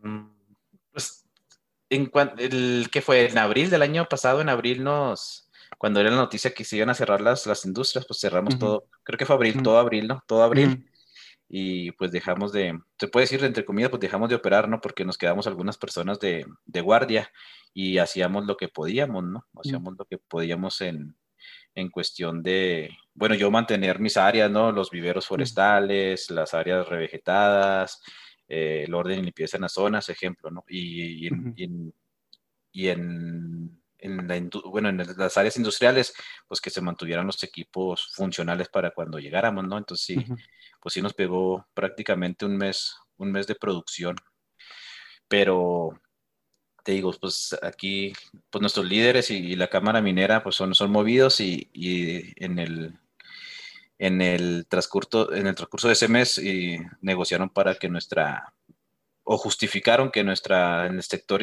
[0.00, 0.26] Mm,
[0.90, 1.24] pues,
[1.88, 3.30] en el, ¿qué fue?
[3.30, 5.48] En abril del año pasado, en abril nos,
[5.82, 8.86] cuando era la noticia que se iban a cerrar las, las industrias, pues cerramos todo,
[9.02, 10.22] creo que fue abril, todo abril, ¿no?
[10.28, 10.88] Todo abril.
[11.48, 14.80] y pues dejamos de, se puede decir entre comillas, pues dejamos de operar, ¿no?
[14.80, 17.32] Porque nos quedamos algunas personas de, de guardia
[17.74, 19.44] y hacíamos lo que podíamos, ¿no?
[19.56, 21.16] Hacíamos lo que podíamos en,
[21.74, 24.70] en cuestión de, bueno, yo mantener mis áreas, ¿no?
[24.70, 28.00] Los viveros forestales, las áreas revegetadas,
[28.46, 30.64] eh, el orden y limpieza en las zonas, ejemplo, ¿no?
[30.68, 31.92] Y, en,
[32.70, 33.81] y en,
[34.64, 36.14] bueno, en las áreas industriales,
[36.46, 39.78] pues que se mantuvieran los equipos funcionales para cuando llegáramos, ¿no?
[39.78, 40.24] Entonces sí,
[40.80, 44.16] pues sí nos pegó prácticamente un mes, un mes de producción.
[45.28, 46.00] Pero
[46.82, 48.12] te digo, pues aquí,
[48.50, 51.70] pues nuestros líderes y, la Cámara Minera, pues son, son movidos y,
[52.36, 52.98] en el
[53.98, 58.52] en el transcurso en el transcurso de ese mes y negociaron para que nuestra
[59.24, 61.42] o justificaron que nuestra en el sector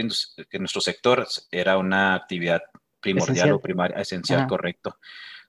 [0.49, 2.61] que nuestro sector era una actividad
[2.99, 4.97] primordial o primaria esencial correcto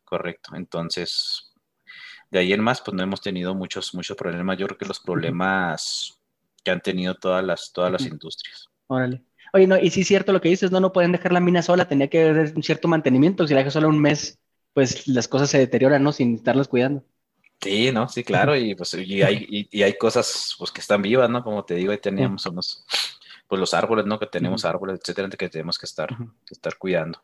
[0.05, 0.53] correcto.
[0.55, 1.53] Entonces
[2.31, 4.59] de ahí en más pues no hemos tenido muchos muchos problemas.
[4.59, 6.21] Yo creo que los problemas
[6.63, 8.69] que han tenido todas las todas las industrias.
[8.87, 9.25] Órale.
[9.53, 11.63] Oye, no, y sí es cierto lo que dices, no, no pueden dejar la mina
[11.63, 14.39] sola, tenía que haber un cierto mantenimiento, si la dejas solo un mes,
[14.73, 16.13] pues las cosas se deterioran, ¿no?
[16.13, 17.05] Sin estarlas cuidando.
[17.61, 18.09] Sí, ¿no?
[18.09, 21.45] Sí, claro, y pues y hay, y, hay cosas pues que están vivas, ¿no?
[21.45, 22.87] Como te digo, ahí teníamos unos,
[23.47, 24.19] pues los árboles, ¿no?
[24.19, 27.23] Que tenemos árboles, etcétera, que tenemos que estar, que estar cuidando.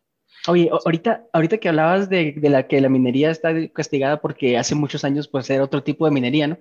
[0.49, 4.75] Oye, ahorita, ahorita que hablabas de, de, la que la minería está castigada porque hace
[4.75, 6.59] muchos años pues era otro tipo de minería, ¿no?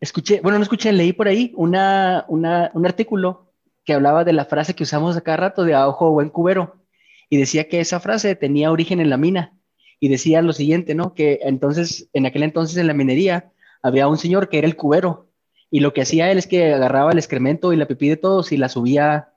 [0.00, 3.52] Escuché, bueno, no escuché, leí por ahí una, una, un artículo
[3.84, 6.82] que hablaba de la frase que usamos a cada rato de a ojo buen cubero.
[7.30, 9.56] Y decía que esa frase tenía origen en la mina.
[10.00, 11.14] Y decía lo siguiente, ¿no?
[11.14, 15.30] Que entonces, en aquel entonces en la minería, había un señor que era el cubero.
[15.70, 18.52] Y lo que hacía él es que agarraba el excremento y la pipí de todos
[18.52, 19.32] y la subía,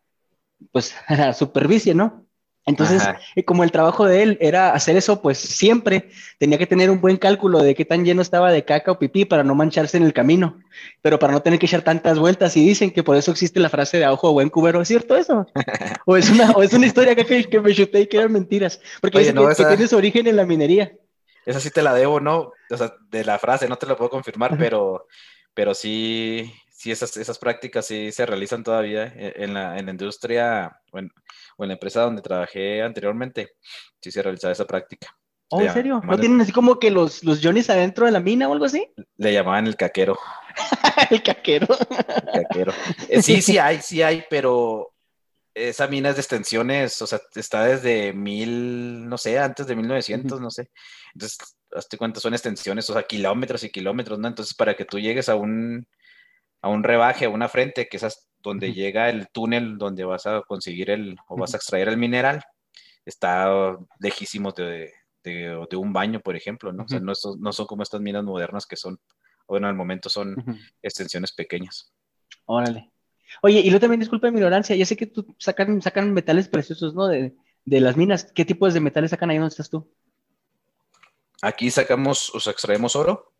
[0.72, 2.26] pues, a la superficie, ¿no?
[2.69, 3.03] Entonces,
[3.36, 7.01] eh, como el trabajo de él era hacer eso, pues siempre tenía que tener un
[7.01, 10.03] buen cálculo de qué tan lleno estaba de caca o pipí para no mancharse en
[10.03, 10.60] el camino,
[11.01, 12.55] pero para no tener que echar tantas vueltas.
[12.55, 14.82] Y dicen que por eso existe la frase de a ojo buen cubero.
[14.82, 15.47] ¿Es cierto eso?
[16.05, 18.79] ¿O es una, o es una historia que, que me chuté y que eran mentiras?
[19.01, 20.93] Porque Oye, que, tiene su origen en la minería.
[21.45, 22.51] Esa sí te la debo, ¿no?
[22.69, 25.08] O sea, de la frase no te lo puedo confirmar, pero,
[25.55, 29.92] pero sí, sí esas, esas prácticas sí se realizan todavía eh, en la, en la
[29.92, 31.12] industria, o en
[31.58, 33.50] la empresa donde trabajé anteriormente,
[34.02, 35.13] sí se realizaba esa práctica.
[35.50, 36.00] ¿Oh, en serio?
[36.06, 38.88] ¿No tienen así como que los, los Johnny's adentro de la mina o algo así?
[39.18, 40.18] Le llamaban el caquero.
[41.10, 41.68] el caquero.
[42.34, 42.72] el caquero.
[43.10, 44.94] Eh, sí, sí hay, sí hay, pero
[45.54, 50.39] esa mina es de extensiones, o sea, está desde mil, no sé, antes de 1900,
[50.39, 50.70] no sé.
[51.13, 51.39] Entonces,
[51.74, 54.30] hazte cuenta, son extensiones, o sea, kilómetros y kilómetros, ¿no?
[54.30, 55.86] Entonces, para que tú llegues a un,
[56.62, 60.41] a un rebaje, a una frente, que esas donde llega el túnel donde vas a
[60.41, 62.41] conseguir el o vas a extraer el mineral,
[63.06, 64.91] está lejísimo de,
[65.24, 66.84] de, un baño, por ejemplo, ¿no?
[66.84, 69.00] O sea, no, no, son como estas minas modernas que son,
[69.48, 70.36] bueno, al momento son
[70.82, 71.91] extensiones pequeñas.
[72.45, 72.91] Órale.
[73.41, 76.95] Oye, y luego también disculpa mi ignorancia, ya sé que tú sacan, sacan metales preciosos,
[76.95, 77.08] ¿no?
[77.08, 78.32] De, de las minas.
[78.34, 79.88] ¿Qué tipos de metales sacan ahí donde estás tú?
[81.41, 83.32] Aquí sacamos, o sea, extraemos oro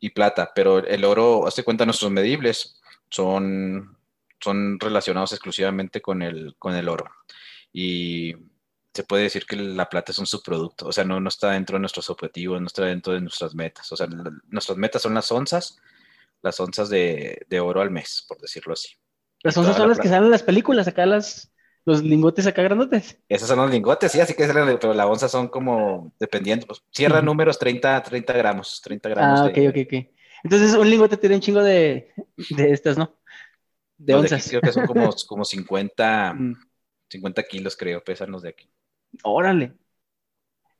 [0.00, 2.80] y plata, pero el oro, hazte cuenta, nuestros medibles
[3.10, 3.96] son
[4.40, 7.10] son relacionados exclusivamente con el, con el oro.
[7.72, 8.34] Y
[8.94, 11.76] se puede decir que la plata es un subproducto, o sea, no, no está dentro
[11.76, 13.90] de nuestros objetivos, no está dentro de nuestras metas.
[13.92, 14.06] O sea,
[14.48, 15.78] nuestras metas son las onzas,
[16.42, 18.90] las onzas de, de oro al mes, por decirlo así.
[19.42, 21.52] Las onzas son las que salen en las películas, acá las,
[21.86, 23.16] los lingotes acá grandotes.
[23.28, 26.82] Esos son los lingotes, sí, así que salen, pero la onza son como, dependiendo, pues,
[26.90, 29.40] cierra números 30, 30 gramos, 30 gramos.
[29.40, 30.06] Ah, ok, ok, ok.
[30.42, 32.12] Entonces un lingote tiene un chingo de,
[32.50, 33.16] de estas, ¿no?
[33.96, 34.48] De onzas.
[34.48, 36.36] creo que son como, como 50,
[37.08, 37.44] 50 mm.
[37.48, 38.68] kilos, creo, pesan los de aquí.
[39.22, 39.72] Órale.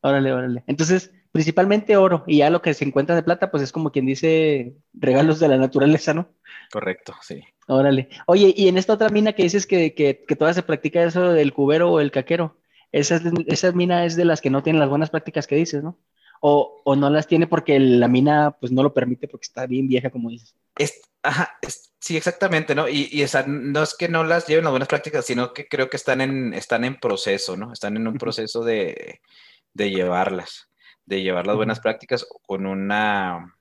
[0.07, 0.63] Órale, órale.
[0.69, 4.07] Entonces, principalmente oro, y ya lo que se encuentra de plata, pues es como quien
[4.07, 6.29] dice regalos de la naturaleza, ¿no?
[6.71, 7.43] Correcto, sí.
[7.67, 8.09] Órale.
[8.29, 11.33] Oye, y en esta otra mina que dices que, que, que todavía se practica eso
[11.33, 12.57] del cubero o el caquero,
[12.93, 15.99] esa, esa mina es de las que no tienen las buenas prácticas que dices, ¿no?
[16.41, 19.89] O, o, no las tiene porque la mina pues no lo permite porque está bien
[19.89, 20.55] vieja, como dices.
[20.79, 22.89] Es, ajá, es, Sí, exactamente, ¿no?
[22.89, 25.91] Y, y esa, no es que no las lleven las buenas prácticas, sino que creo
[25.91, 27.73] que están en, están en proceso, ¿no?
[27.73, 29.21] Están en un proceso de,
[29.77, 30.71] de llevarlas,
[31.05, 33.55] de llevar las buenas prácticas con una,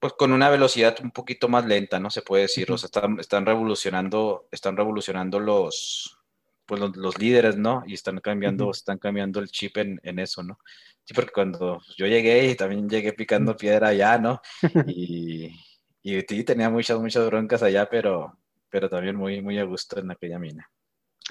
[0.00, 2.10] pues con una velocidad un poquito más lenta, ¿no?
[2.10, 6.18] Se puede decir, o sea, están, están revolucionando, están revolucionando los,
[6.66, 7.84] pues los, líderes, ¿no?
[7.86, 10.58] Y están cambiando, están cambiando el chip en, en, eso, ¿no?
[11.04, 14.40] Sí, porque cuando yo llegué y también llegué picando piedra allá, ¿no?
[14.88, 15.54] Y,
[16.02, 18.38] y tenía muchas, muchas broncas allá, pero,
[18.70, 20.68] pero también muy, muy a gusto en aquella mina.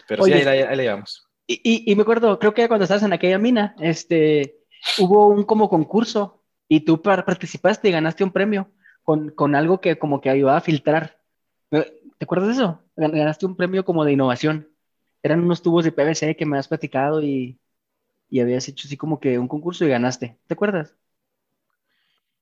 [0.07, 1.28] Pero sí, ahí, ahí, le llevamos.
[1.51, 4.59] Y, y, me acuerdo, creo que cuando estabas en aquella mina, este,
[4.99, 8.69] hubo un como concurso y tú participaste y ganaste un premio
[9.01, 11.19] con, con algo que como que ayudaba a filtrar.
[11.71, 12.83] ¿Te acuerdas de eso?
[12.95, 14.69] Ganaste un premio como de innovación.
[15.23, 17.59] Eran unos tubos de PVC que me has platicado y,
[18.29, 20.37] y habías hecho así como que un concurso y ganaste.
[20.45, 20.95] ¿Te acuerdas?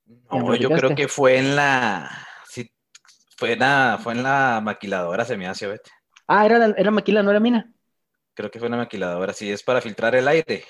[0.06, 2.12] No, yo creo que fue en la.
[2.46, 2.70] Sí,
[3.38, 5.92] fue en la, fue en la maquiladora, se me hace, vete.
[6.28, 7.72] Ah, era, era maquila, no era mina.
[8.38, 10.64] Creo que fue una maquiladora, sí, es para filtrar el aire.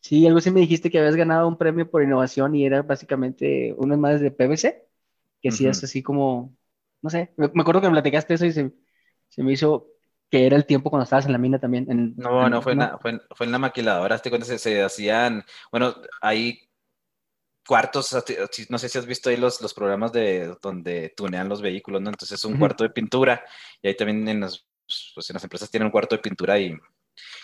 [0.00, 3.74] Sí, algo así me dijiste que habías ganado un premio por innovación y era básicamente
[3.76, 4.88] uno más de PVC,
[5.42, 6.56] que sí es así como,
[7.02, 8.72] no sé, me, acuerdo que me platicaste eso y se,
[9.28, 9.88] se me hizo
[10.30, 12.14] que era el tiempo cuando estabas en la mina también.
[12.16, 14.16] no, no, fue, En la, fue, fue, en la maquiladora.
[14.16, 16.66] Este cuando se, se, hacían, bueno, hay
[17.66, 18.16] cuartos,
[18.70, 22.08] no sé si has visto ahí los, los programas de donde tunean los vehículos, ¿no?
[22.08, 23.44] Entonces es un cuarto de pintura
[23.82, 24.66] y ahí también en las,
[25.14, 26.74] pues en las empresas tienen un cuarto de pintura y,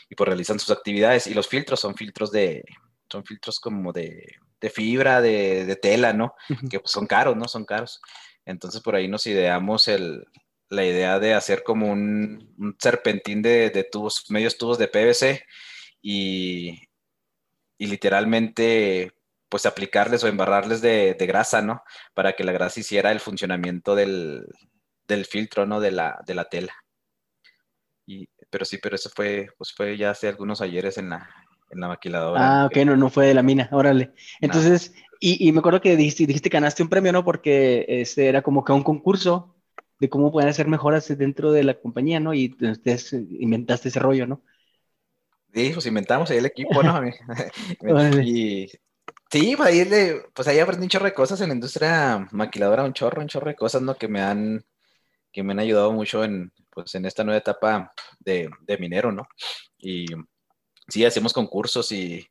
[0.09, 2.65] y pues realizan sus actividades y los filtros son filtros de,
[3.11, 6.35] son filtros como de, de fibra, de, de, tela, ¿no?
[6.71, 7.47] Que pues son caros, ¿no?
[7.49, 8.01] Son caros.
[8.45, 10.25] Entonces por ahí nos ideamos el,
[10.69, 15.45] la idea de hacer como un, un serpentín de, de, tubos, medios tubos de PVC
[16.01, 16.89] y,
[17.79, 19.13] y literalmente
[19.49, 21.83] pues aplicarles o embarrarles de, de, grasa, ¿no?
[22.15, 24.47] Para que la grasa hiciera el funcionamiento del,
[25.07, 25.79] del filtro, ¿no?
[25.79, 26.73] De la, de la tela.
[28.53, 31.29] Pero sí, pero eso fue, pues fue ya hace algunos ayeres en la,
[31.71, 32.63] en la maquiladora.
[32.63, 34.13] Ah, ok, no, no fue de la mina, órale.
[34.43, 37.25] Entonces, y, y, me acuerdo que dijiste, dijiste que ganaste un premio, ¿no?
[37.25, 39.57] Porque este era como que un concurso
[39.99, 42.35] de cómo pueden hacer mejoras dentro de la compañía, ¿no?
[42.35, 44.43] Y ustedes inventaste ese rollo, ¿no?
[45.55, 47.01] Sí, pues inventamos ahí el equipo, ¿no?
[48.23, 48.69] y
[49.31, 52.85] sí, pues ahí, le, pues ahí aprendí un chorro de cosas en la industria maquiladora,
[52.85, 53.95] un chorro, un chorro de cosas, ¿no?
[53.95, 54.63] Que me han,
[55.33, 59.27] que me han ayudado mucho en, pues, en esta nueva etapa de, de minero, ¿no?
[59.79, 60.07] Y
[60.89, 62.27] sí, hacemos concursos y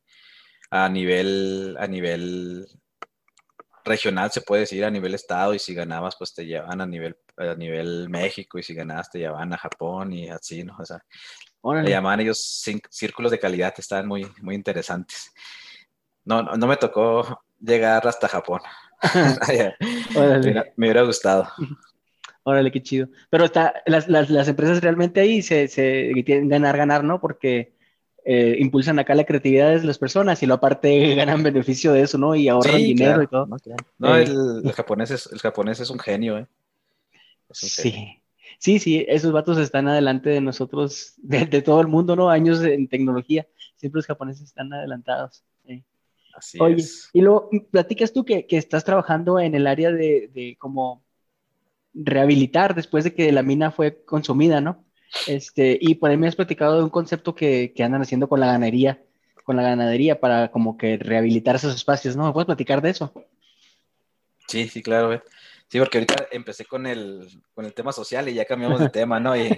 [0.70, 2.68] a nivel, a nivel
[3.84, 7.18] regional se puede decir a nivel estado y si ganabas pues te llevan a nivel
[7.38, 10.76] a nivel México y si ganabas te llevaban a Japón y así, ¿no?
[10.78, 11.04] O sea,
[11.64, 15.32] le llamaban ellos círculos de calidad, estaban muy, muy interesantes.
[16.24, 18.62] No, no, me tocó llegar hasta Japón.
[20.78, 21.48] me, hubiera, gustado.
[22.44, 23.08] Órale, qué chido.
[23.30, 27.22] Pero está, las, las, las empresas realmente ahí se, se tienen ganar, ganar, ¿no?
[27.22, 27.74] Porque
[28.24, 32.18] eh, impulsan acá la creatividad de las personas y lo aparte ganan beneficio de eso,
[32.18, 32.36] ¿no?
[32.36, 33.48] Y ahorran dinero y todo.
[33.98, 36.48] No, eh, el, japonés es, el japonés es un genio, ¿eh?
[37.52, 38.18] sí.
[38.60, 42.30] Sí, sí, esos vatos están adelante de nosotros, de, todo el mundo, ¿no?
[42.30, 43.48] Años en tecnología.
[43.76, 45.44] Siempre los japoneses están adelantados.
[46.36, 50.56] Así Oye, y luego platicas tú que, que, estás trabajando en el área de, de
[50.60, 51.04] como
[51.94, 54.84] rehabilitar después de que la mina fue consumida, ¿no?
[55.28, 58.40] Este, y por ahí me has platicado de un concepto que, que, andan haciendo con
[58.40, 59.04] la ganadería,
[59.44, 62.26] con la ganadería para como que rehabilitar esos espacios, ¿no?
[62.26, 63.14] ¿Me puedes platicar de eso?
[64.48, 65.22] Sí, sí, claro.
[65.72, 69.22] Sí, porque ahorita empecé con el, con el tema social y ya cambiamos de tema,
[69.22, 69.38] ¿no?
[69.38, 69.58] Y,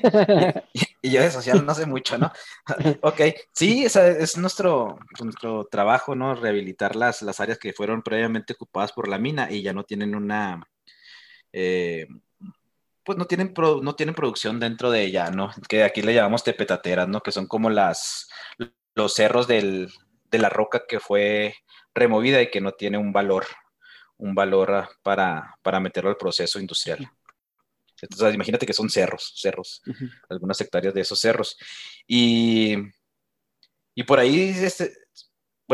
[1.01, 2.31] y, yo de social no sé mucho, ¿no?
[3.01, 6.35] ok, sí, esa es nuestro, nuestro trabajo, ¿no?
[6.35, 10.13] Rehabilitar las, las áreas que fueron previamente ocupadas por la mina y ya no tienen
[10.13, 10.61] una...
[11.53, 12.07] Eh,
[13.03, 15.51] pues no tienen, no tienen producción dentro de ella, ¿no?
[15.67, 17.21] Que aquí le llamamos tepetateras, ¿no?
[17.21, 18.29] Que son como las,
[18.95, 19.91] los cerros del,
[20.31, 21.55] de la roca que fue
[21.93, 23.45] removida y que no tiene un valor,
[24.17, 27.09] un valor ah, para, para meterlo al proceso industrial.
[28.01, 29.81] Entonces, imagínate que son cerros, cerros,
[30.29, 31.57] algunas hectáreas de esos cerros.
[32.05, 32.75] Y,
[33.95, 34.91] y por ahí, este,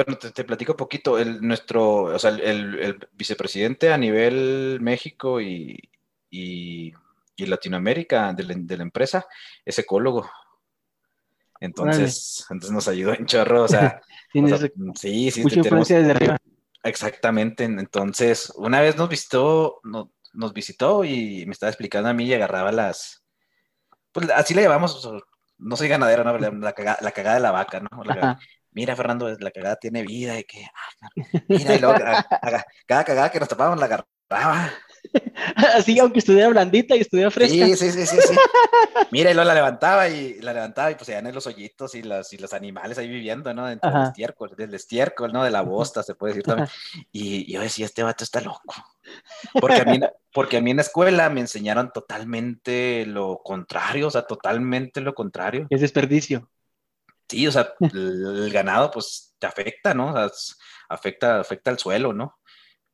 [0.06, 5.42] bueno, te, platico un poquito, el, nuestro, o sea, el, el vicepresidente a nivel México
[5.42, 5.90] y,
[6.30, 6.94] y
[7.40, 9.26] y Latinoamérica de la, empresa
[9.66, 10.30] es ecólogo.
[11.60, 14.02] Entonces, entonces nos ayudó en chorro, o sea,
[14.96, 16.38] sí, sí, mucha influencia desde arriba.
[16.84, 22.34] Exactamente, entonces una vez nos visitó, nos visitó y me estaba explicando a mí y
[22.34, 23.26] agarraba las,
[24.14, 25.10] pues así le llamamos,
[25.58, 26.38] no soy ganadero, ¿no?
[26.38, 27.90] La, cagada, la cagada de la vaca, ¿no?
[28.80, 31.10] Mira, Fernando, la cagada tiene vida y que, ah,
[31.50, 31.96] mira, y luego,
[32.88, 34.72] cada cagada que nos tapábamos la agarraba
[35.76, 37.66] Así, aunque estuviera blandita y estuviera fresca.
[37.66, 38.18] Sí, sí, sí, sí.
[38.22, 38.36] sí.
[39.12, 42.04] Mira, y luego la levantaba y la levantaba y pues se en los hoyitos y
[42.04, 43.66] los, y los animales ahí viviendo, ¿no?
[43.66, 45.44] Dentro del estiércol, del estiércol, ¿no?
[45.44, 46.70] De la bosta, se puede decir también.
[47.12, 48.76] Y, yo decía, este vato está loco.
[49.60, 50.00] Porque a, mí,
[50.34, 55.14] porque a mí en la escuela me enseñaron totalmente lo contrario, o sea, totalmente lo
[55.14, 55.66] contrario.
[55.70, 56.50] Es desperdicio.
[57.30, 60.12] Sí, o sea, el, ganado pues te afecta, ¿no?
[60.12, 60.30] O sea,
[60.90, 62.40] afecta, afecta al suelo, ¿no?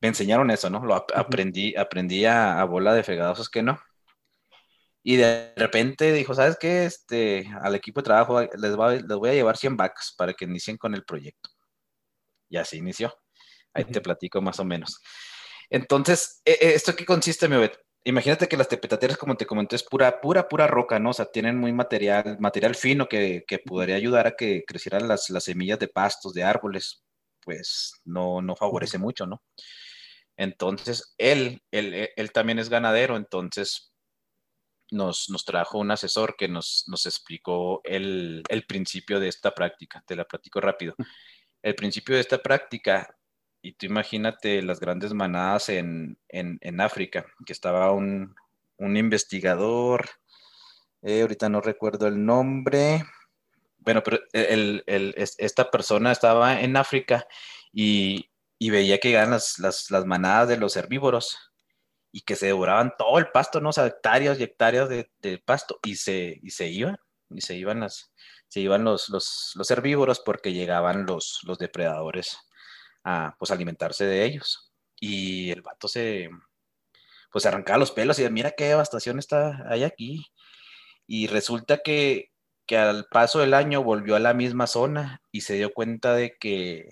[0.02, 0.86] me enseñaron eso, ¿no?
[0.86, 3.80] Lo aprendí, aprendí a, bola de fregadazos que no.
[5.04, 6.86] Y de repente dijo, ¿sabes qué?
[6.86, 10.96] Este, al equipo de trabajo les, voy a llevar 100 vacas para que inicien con
[10.96, 11.50] el proyecto.
[12.50, 13.16] Y así inició.
[13.74, 15.02] Ahí te platico más o menos.
[15.70, 17.58] Entonces, e, e, ¿esto qué consiste, mi
[18.08, 21.10] Imagínate que las tepetateras, como te comenté, es pura, pura, pura roca, ¿no?
[21.10, 25.32] O sea, tienen muy material, material fino que, que podría ayudar a que crecieran las,
[25.32, 27.04] las, semillas de pastos, de árboles,
[27.42, 29.42] pues no, no favorece mucho, ¿no?
[30.38, 33.92] Entonces, él, él, él también es ganadero, entonces
[34.92, 40.04] nos, nos trajo un asesor que nos, nos explicó el, el principio de esta práctica.
[40.06, 40.94] Te la platico rápido.
[41.64, 43.16] El principio de esta práctica
[43.66, 46.20] y tú imagínate las grandes manadas en,
[46.80, 48.36] África, que estaba un,
[48.78, 50.08] investigador,
[51.02, 53.04] eh, ahorita no recuerdo el nombre,
[53.80, 57.26] bueno, pero esta persona estaba en África
[57.74, 61.36] y, veía que llegaban las, manadas de los herbívoros
[62.12, 63.70] y que se devoraban todo el pasto, ¿no?
[63.70, 66.98] O sea, hectáreas y hectáreas de, pasto y se, y se iban,
[67.32, 68.14] y se iban las,
[68.48, 72.38] se iban los, los, herbívoros porque llegaban los, los depredadores
[73.06, 74.74] a pues alimentarse de ellos.
[75.00, 76.30] Y el vato se,
[77.32, 80.26] pues arrancaba los pelos y decía, mira qué devastación está hay aquí.
[81.08, 82.32] Y resulta que,
[82.66, 86.36] que al paso del año volvió a la misma zona y se dio cuenta de
[86.40, 86.90] que,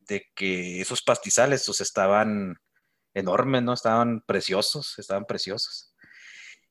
[0.00, 2.56] de que esos pastizales pues, estaban
[3.14, 3.72] enormes, ¿no?
[3.72, 5.94] Estaban preciosos, estaban preciosos.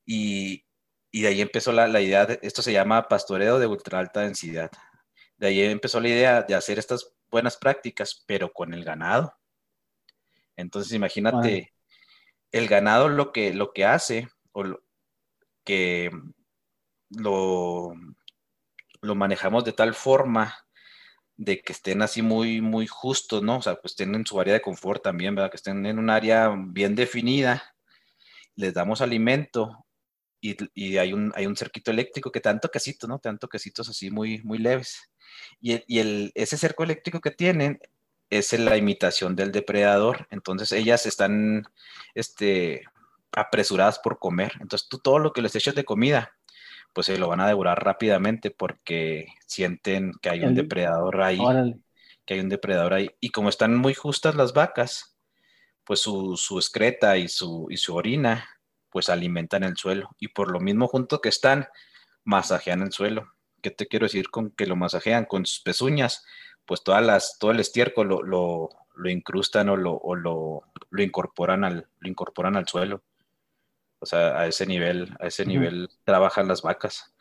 [0.05, 0.65] Y,
[1.11, 4.21] y de ahí empezó la, la, idea, de, esto se llama pastoreo de ultra alta
[4.21, 4.71] densidad.
[5.37, 9.35] De ahí empezó la idea de hacer estas buenas prácticas, pero con el ganado.
[10.55, 11.73] Entonces, imagínate,
[12.51, 14.63] el ganado lo que, lo que hace, o
[15.63, 16.11] que
[17.09, 17.93] lo,
[19.01, 20.55] lo manejamos de tal forma
[21.37, 23.57] de que estén así muy, muy justos, ¿no?
[23.57, 25.49] O sea, pues estén en su área de confort también, ¿verdad?
[25.49, 27.75] Que estén en un área bien definida,
[28.55, 29.85] les damos alimento
[30.41, 33.19] y, y hay, un, hay un cerquito eléctrico que tanto quesito, ¿no?
[33.19, 35.09] Tanto quesitos así muy, muy leves.
[35.61, 37.79] Y, el, ese cerco eléctrico que tienen
[38.29, 40.27] es la imitación del depredador.
[40.29, 41.63] Entonces ellas están
[42.13, 42.83] este,
[43.31, 44.53] apresuradas por comer.
[44.61, 46.31] Entonces tú todo lo que les eches de comida,
[46.93, 51.39] pues se lo van a devorar rápidamente porque sienten que hay un depredador ahí.
[52.25, 53.09] Que hay un depredador ahí.
[53.19, 55.15] Y como están muy justas las vacas,
[55.83, 58.47] pues su, su excreta y su, y su orina,
[58.89, 60.15] pues alimentan el suelo.
[60.19, 61.67] Y por lo mismo junto que están,
[62.23, 63.33] masajean el suelo.
[63.61, 66.25] ¿Qué te quiero decir con que lo masajean con sus pezuñas?
[66.65, 71.01] Pues todas las, todo el estiércol lo, lo, lo incrustan o, lo, o lo, lo,
[71.01, 73.03] incorporan al, lo incorporan al suelo.
[73.99, 77.13] O sea, a ese nivel, a ese nivel trabajan las vacas.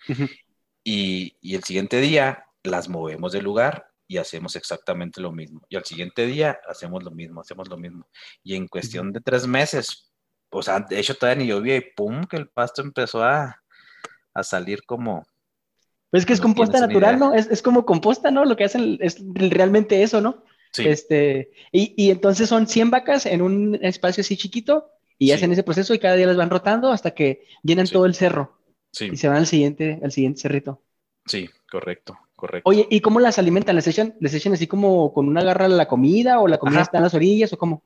[0.85, 5.63] y, y, el siguiente día las movemos del lugar y hacemos exactamente lo mismo.
[5.69, 8.07] Y al siguiente día hacemos lo mismo, hacemos lo mismo.
[8.43, 10.13] Y en cuestión de tres meses,
[10.51, 13.63] o sea, de hecho todavía ni llovía y pum, que el pasto empezó a,
[14.35, 15.27] a salir como,
[16.11, 17.35] pues es que es composta natural, ¿no?
[17.35, 18.45] Es, como composta, ¿no?
[18.45, 20.43] Lo que hacen es realmente eso, ¿no?
[20.73, 20.87] Sí.
[20.87, 25.93] Este, y, entonces son 100 vacas en un espacio así chiquito y hacen ese proceso
[25.93, 28.59] y cada día las van rotando hasta que llenan todo el cerro.
[28.93, 29.11] Sí.
[29.13, 30.83] Y se van al siguiente, al siguiente cerrito.
[31.27, 32.69] Sí, correcto, correcto.
[32.69, 33.77] Oye, ¿y cómo las alimentan?
[33.77, 36.99] ¿Les echan, les echan así como con una garra la comida o la comida está
[36.99, 37.83] en las orillas o cómo?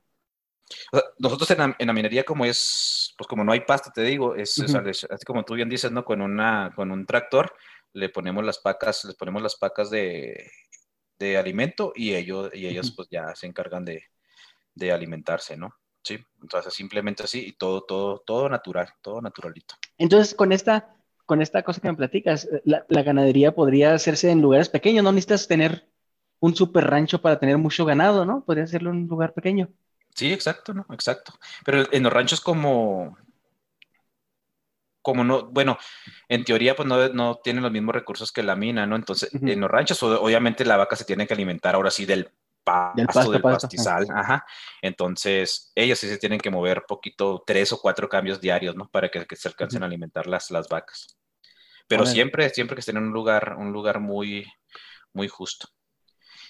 [1.18, 4.34] Nosotros en la, en la, minería, como es, pues como no hay pasta, te digo,
[4.34, 6.04] es, así como tú bien dices, ¿no?
[6.04, 7.54] Con, una, con un tractor,
[7.92, 10.50] le ponemos las pacas, les ponemos las pacas de,
[11.18, 14.04] de alimento y ellos, y ellos pues ya se encargan de,
[14.74, 15.74] de, alimentarse, ¿no?
[16.02, 19.76] Sí, entonces simplemente así y todo, todo, todo natural, todo naturalito.
[19.98, 20.96] Entonces, con esta,
[21.26, 25.12] con esta cosa que me platicas, la, la ganadería podría hacerse en lugares pequeños, no
[25.12, 25.88] necesitas tener
[26.42, 28.44] un super rancho para tener mucho ganado, ¿no?
[28.44, 29.68] Podría hacerlo en un lugar pequeño.
[30.14, 30.86] Sí, exacto, ¿no?
[30.90, 31.32] Exacto.
[31.64, 33.16] Pero en los ranchos como,
[35.00, 35.78] como no, bueno,
[36.28, 38.96] en teoría pues no, no tienen los mismos recursos que la mina, ¿no?
[38.96, 42.30] Entonces, en los ranchos obviamente la vaca se tiene que alimentar ahora sí del
[42.62, 44.46] pasto, del, pastizal, ajá.
[44.80, 48.88] Entonces, ellos sí se tienen que mover poquito, tres o cuatro cambios diarios, ¿no?
[48.88, 51.18] Para que, se alcancen a alimentar las, las vacas.
[51.88, 54.46] Pero siempre, siempre que estén en un lugar, un lugar muy,
[55.12, 55.68] muy justo.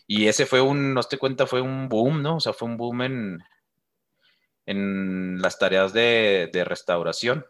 [0.06, 2.36] Y ese fue un, no te cuenta, fue un boom, ¿no?
[2.36, 3.38] O sea, fue un boom en,
[4.66, 7.44] en las tareas de, de restauración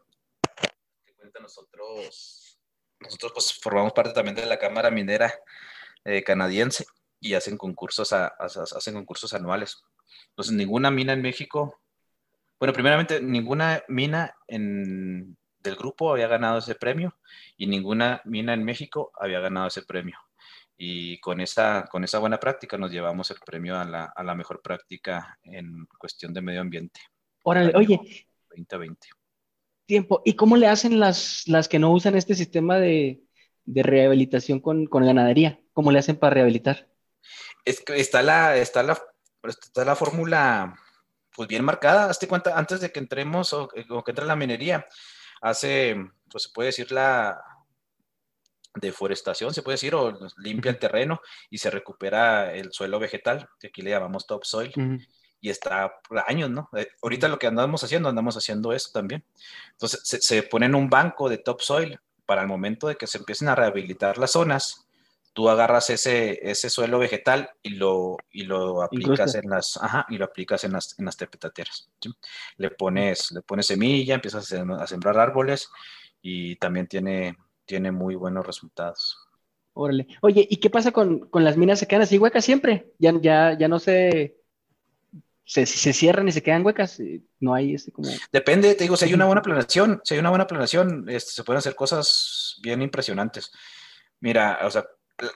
[1.42, 2.58] nosotros,
[3.00, 5.34] nosotros pues formamos parte también de la Cámara Minera
[6.04, 6.86] eh, Canadiense
[7.20, 9.82] y hacen concursos, hacen concursos anuales.
[10.30, 11.80] Entonces, ninguna mina en México,
[12.58, 17.16] bueno, primeramente, ninguna mina en, del grupo había ganado ese premio
[17.56, 20.18] y ninguna mina en México había ganado ese premio.
[20.84, 24.34] Y con esa, con esa buena práctica nos llevamos el premio a la, a la
[24.34, 27.00] mejor práctica en cuestión de medio ambiente.
[27.44, 28.00] Órale, oye.
[28.50, 29.08] 2020
[29.86, 30.22] tiempo.
[30.24, 33.22] ¿Y cómo le hacen las, las que no usan este sistema de,
[33.64, 35.60] de rehabilitación con, con, ganadería?
[35.72, 36.88] ¿Cómo le hacen para rehabilitar?
[37.64, 39.00] Es que está la, está la,
[39.44, 40.74] está la fórmula,
[41.36, 42.10] pues bien marcada.
[42.10, 44.84] Hazte cuenta, antes de que entremos o, o que entre la minería,
[45.42, 45.94] hace,
[46.28, 47.40] pues se puede decir la
[48.74, 51.20] deforestación, se puede decir, o limpia el terreno
[51.50, 54.72] y se recupera el suelo vegetal, que aquí le llamamos topsoil.
[55.40, 56.68] Y está por años, ¿no?
[56.76, 59.24] Eh, ahorita lo que andamos haciendo, andamos haciendo eso también.
[59.72, 63.18] Entonces, se, se pone en un banco de topsoil para el momento de que se
[63.18, 64.86] empiecen a rehabilitar las zonas,
[65.32, 70.18] tú agarras ese, ese suelo vegetal y lo, y lo aplicas en las, ajá, y
[70.18, 71.90] lo aplicas en las, en las tepetateras.
[72.56, 75.70] Le pones, le pones semilla, empiezas a, sembrar árboles
[76.20, 77.36] y también tiene,
[77.72, 79.16] tiene muy buenos resultados.
[79.72, 80.06] Órale.
[80.20, 81.78] Oye, ¿y qué pasa con, con las minas?
[81.78, 82.92] ¿Se quedan así huecas siempre?
[82.98, 84.36] Ya, ya, ya no se,
[85.46, 87.00] se, se cierran y se quedan huecas.
[87.40, 88.10] No hay este como.
[88.30, 91.44] Depende, te digo, si hay una buena planeación, si hay una buena planeación, este, se
[91.44, 93.50] pueden hacer cosas bien impresionantes.
[94.20, 94.84] Mira, o sea,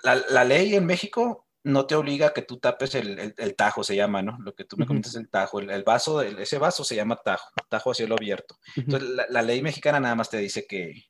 [0.03, 4.20] la, ley en México no te obliga a que tú tapes el, tajo, se llama,
[4.20, 4.37] ¿no?
[4.41, 7.93] Lo que tú me comentas, el tajo, el, vaso, ese vaso se llama tajo, tajo
[7.93, 8.59] a cielo abierto.
[8.76, 11.07] Entonces, la, ley mexicana nada más te dice que,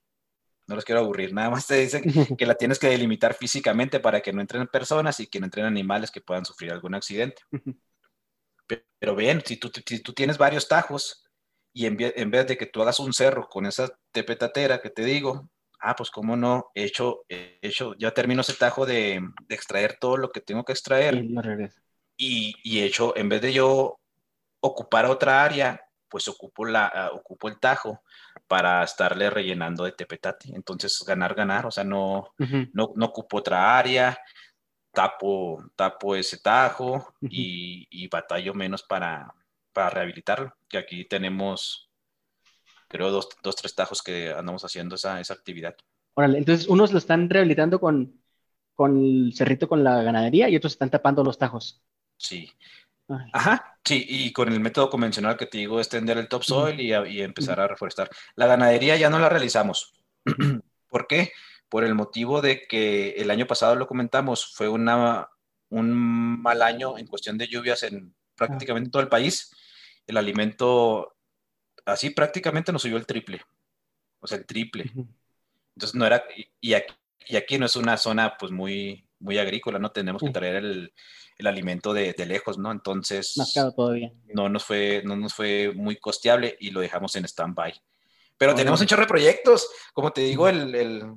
[0.67, 2.03] no los quiero aburrir, nada más te dice
[2.39, 5.67] que la tienes que delimitar físicamente para que no entren personas y que no entren
[5.67, 7.43] animales que puedan sufrir algún accidente.
[8.99, 11.25] Pero bien, si tú, si tú tienes varios tajos
[11.73, 15.05] y en, en, vez de que tú hagas un cerro con esa tepetatera que te
[15.05, 15.49] digo,
[15.81, 20.17] ah, pues cómo no, he hecho, he hecho, ya termino ese tajo de, extraer todo
[20.17, 21.25] lo que tengo que extraer.
[22.17, 24.01] Y, y, he hecho, en vez de yo
[24.61, 28.03] ocupar otra área, pues ocupo, la, ocupo el tajo
[28.47, 30.55] para estarle rellenando de tepetate.
[30.55, 34.19] Entonces, ganar, ganar, o sea, no, no, no, ocupo otra área,
[34.93, 39.35] tapo, tapo ese tajo y, y, batallo menos para,
[39.73, 40.55] para rehabilitarlo.
[40.69, 41.87] Que aquí tenemos
[42.89, 45.77] creo, dos, dos, tres tajos que andamos haciendo esa, esa actividad.
[46.15, 48.21] Órale, entonces unos lo están rehabilitando con,
[48.75, 51.83] con el cerrito con la ganadería y otros están tapando los tajos.
[52.17, 52.51] Sí.
[53.33, 57.23] Ajá, sí, y con el método convencional que te digo, extender el topsoil y, y
[57.23, 58.11] empezar a reforestar.
[58.35, 59.95] La ganadería ya no la realizamos.
[60.89, 61.33] ¿Por qué?
[61.69, 65.29] Por el motivo de que el año pasado lo comentamos, fue una,
[65.71, 69.51] un mal año en cuestión de lluvias en prácticamente todo el país.
[70.07, 71.17] El alimento
[71.87, 73.41] así prácticamente nos subió el triple.
[74.21, 74.93] O sea, el triple.
[75.75, 76.25] Entonces no era,
[76.61, 76.95] y aquí,
[77.29, 79.91] y aquí, no es una zona pues muy, muy agrícola, ¿no?
[79.91, 80.93] Tenemos que traer el,
[81.39, 82.71] el alimento de, de, lejos, ¿no?
[82.71, 83.35] Entonces...
[83.37, 84.13] Más caro todavía.
[84.35, 87.75] No nos fue, no nos fue muy costeable y lo dejamos en stand-by.
[88.39, 91.15] Pero tenemos un chorro de proyectos, como te digo, el, el...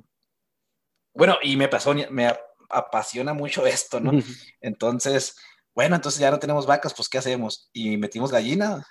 [1.12, 2.32] Bueno, y me pasó, me
[2.70, 4.12] apasiona mucho esto, ¿no?
[4.60, 5.36] Entonces,
[5.74, 7.68] bueno, entonces ya no tenemos vacas, pues ¿qué hacemos?
[7.72, 8.86] Y metimos gallina,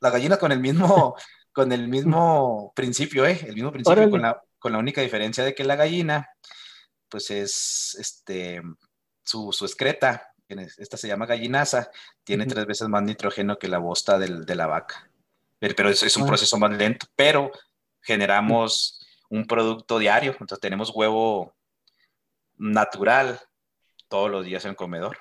[0.00, 1.14] la gallina con el mismo,
[1.52, 3.38] con el mismo principio, ¿eh?
[3.46, 6.28] El mismo principio, con la, con la, única diferencia de que la gallina,
[7.12, 8.62] pues es, este,
[9.22, 11.90] su, su excreta, esta se llama gallinaza,
[12.24, 15.10] tiene tres veces más nitrógeno que la bosta del, de la vaca.
[15.58, 17.52] Pero, es, un proceso más lento, pero
[18.00, 21.54] generamos un producto diario, entonces tenemos huevo
[22.56, 23.38] natural
[24.08, 25.18] todos los días en el comedor.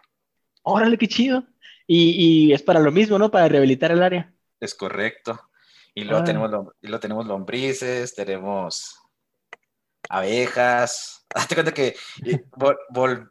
[0.63, 1.43] Órale, qué chido.
[1.85, 3.29] Y, y, es para lo mismo, ¿no?
[3.29, 4.33] Para rehabilitar el área.
[4.61, 5.49] Es correcto.
[5.93, 6.25] Y luego, ah.
[6.25, 9.00] tenemos, y lo tenemos lombrices, tenemos
[10.11, 11.25] abejas.
[11.33, 11.95] Hazte cuenta que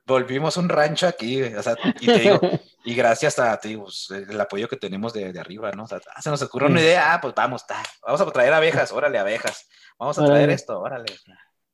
[0.07, 2.41] volvimos un rancho aquí, o sea, y te digo,
[2.85, 5.85] y gracias a ti, pues, el apoyo que tenemos de, de arriba, ¿no?
[5.85, 7.67] O sea, se nos ocurrió una idea, ah, pues vamos,
[8.03, 9.69] vamos a traer abejas, órale, abejas,
[9.99, 11.13] vamos a traer esto, órale.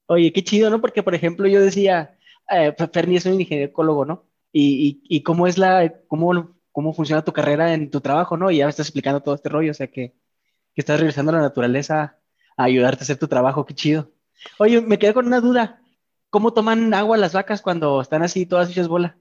[0.06, 0.80] Oye, qué chido, ¿no?
[0.80, 2.18] Porque, por ejemplo, yo decía,
[2.50, 4.26] eh, Ferni es un ingeniero ecólogo, ¿no?
[4.50, 8.50] Y, y, y cómo es la, cómo cómo funciona tu carrera en tu trabajo, ¿no?
[8.50, 10.12] Y ya me estás explicando todo este rollo, o sea que,
[10.74, 12.18] que estás regresando a la naturaleza
[12.56, 14.10] a ayudarte a hacer tu trabajo, qué chido.
[14.58, 15.82] Oye, me quedé con una duda.
[16.30, 19.16] ¿Cómo toman agua las vacas cuando están así todas hechas bola?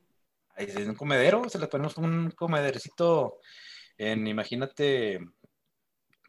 [0.57, 3.39] En un comedero, se les ponemos un comedercito
[3.97, 5.19] en, imagínate,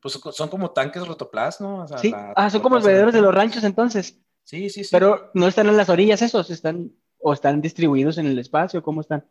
[0.03, 1.87] pues son como tanques rotoplas, ¿no?
[1.99, 4.19] sí, ah, son como los bebederos de los ranchos entonces.
[4.45, 4.91] Sí, sí, sí.
[4.93, 9.01] Pero no están en las orillas esos, están, o están distribuidos en el espacio, ¿cómo
[9.01, 9.27] están?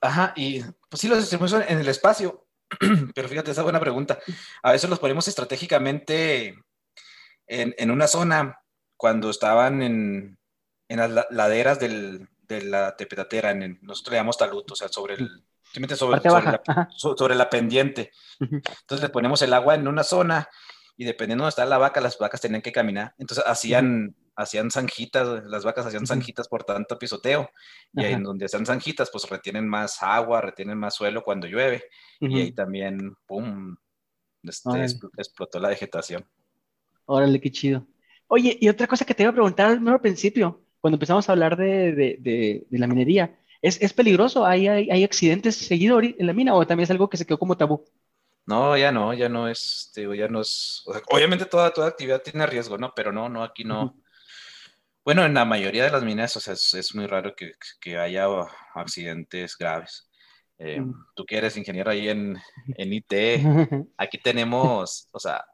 [0.00, 2.46] Ajá, y pues sí los distribuimos en el espacio,
[3.14, 4.18] pero fíjate, esa buena pregunta.
[4.62, 6.54] A veces los ponemos estratégicamente
[7.50, 8.60] en, en una zona
[8.96, 10.38] cuando estaban en,
[10.88, 15.14] en las laderas del, de la tepetatera, en nosotros le llamamos talud, o sea, sobre
[15.14, 18.12] el, sobre, sobre, la, sobre, la, pendiente.
[18.38, 20.48] Entonces le ponemos el agua en una zona
[20.96, 23.14] y dependiendo de dónde está la vaca, las vacas tenían que caminar.
[23.18, 27.50] Entonces hacían hacían zanjitas, las vacas hacían zanjitas por tanto pisoteo,
[27.92, 31.84] y ahí en donde hacían zanjitas, pues retienen más agua, retienen más suelo cuando llueve,
[32.20, 33.76] y ahí también, ¡pum!,
[34.42, 34.84] este,
[35.18, 36.26] explotó la vegetación.
[37.06, 37.86] Órale, qué chido.
[38.26, 41.56] Oye, y otra cosa que te iba a preguntar al principio, cuando empezamos a hablar
[41.56, 44.46] de, de, de, la minería, ¿Es, es peligroso?
[44.46, 47.38] ¿Hay, ¿Hay, hay, accidentes seguidos en la mina o también es algo que se quedó
[47.38, 47.84] como tabú?
[48.46, 51.88] No, ya no, ya no es, digo, ya no es, o sea, obviamente toda, toda
[51.88, 52.92] actividad tiene riesgo, ¿no?
[52.96, 53.82] Pero no, no, aquí no.
[53.82, 54.02] Uh -huh.
[55.04, 57.98] Bueno, en la mayoría de las minas, o sea, es, es muy raro que, que,
[57.98, 58.26] haya
[58.74, 60.10] accidentes graves.
[60.58, 61.06] Eh, uh -huh.
[61.14, 62.38] Tú que eres ingeniero ahí en,
[62.76, 63.12] en IT,
[63.98, 65.44] aquí tenemos, o sea,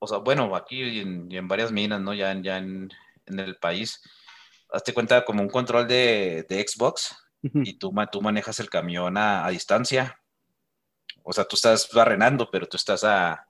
[0.00, 2.12] o sea, bueno, aquí y en, y en varias minas, ¿no?
[2.12, 2.90] Ya, ya en,
[3.26, 4.02] en, el país,
[4.72, 7.62] hazte cuenta como un control de, de Xbox uh -huh.
[7.64, 10.20] y tú, tú manejas el camión a, a distancia
[11.22, 13.46] o sea, tú estás barrenando, pero tú estás a,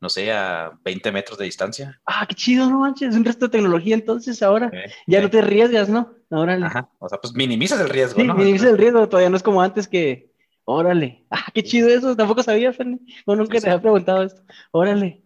[0.00, 2.00] no sé, a 20 metros de distancia.
[2.06, 4.70] Ah, qué chido, no manches, es un resto de tecnología entonces ahora.
[4.72, 5.22] Eh, ya eh.
[5.22, 6.14] no te arriesgas, ¿no?
[6.30, 6.66] Órale.
[6.66, 8.34] Ajá, o sea, pues minimizas el riesgo, sí, ¿no?
[8.34, 10.32] minimizas el riesgo, todavía no es como antes que,
[10.64, 11.26] órale.
[11.30, 12.98] Ah, qué chido eso, tampoco sabía, Ferni.
[13.26, 13.68] No, nunca sí, te sí.
[13.68, 14.42] había preguntado esto.
[14.70, 15.22] Órale.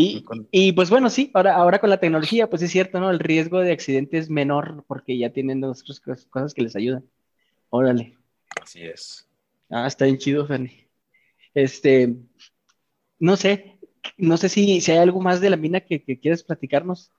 [0.00, 3.10] Y, y, pues bueno, sí, ahora, ahora con la tecnología, pues es cierto, ¿no?
[3.10, 7.04] El riesgo de accidente es menor porque ya tienen dos cosas que les ayudan.
[7.68, 8.16] Órale.
[8.62, 9.28] Así es.
[9.68, 10.86] Ah, está bien chido, Ferni.
[11.52, 12.14] Este,
[13.18, 13.76] no sé,
[14.16, 17.10] no sé si, si hay algo más de la mina que, que, quieres platicarnos.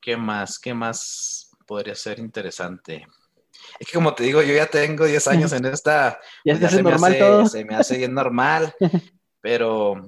[0.00, 0.60] ¿Qué más?
[0.60, 3.04] ¿Qué más podría ser interesante?
[3.80, 6.20] Es que como te digo, yo ya tengo 10 años en esta.
[6.44, 7.46] ya, pues ya se normal hace, todo.
[7.46, 8.72] Se me hace bien normal,
[9.40, 10.00] pero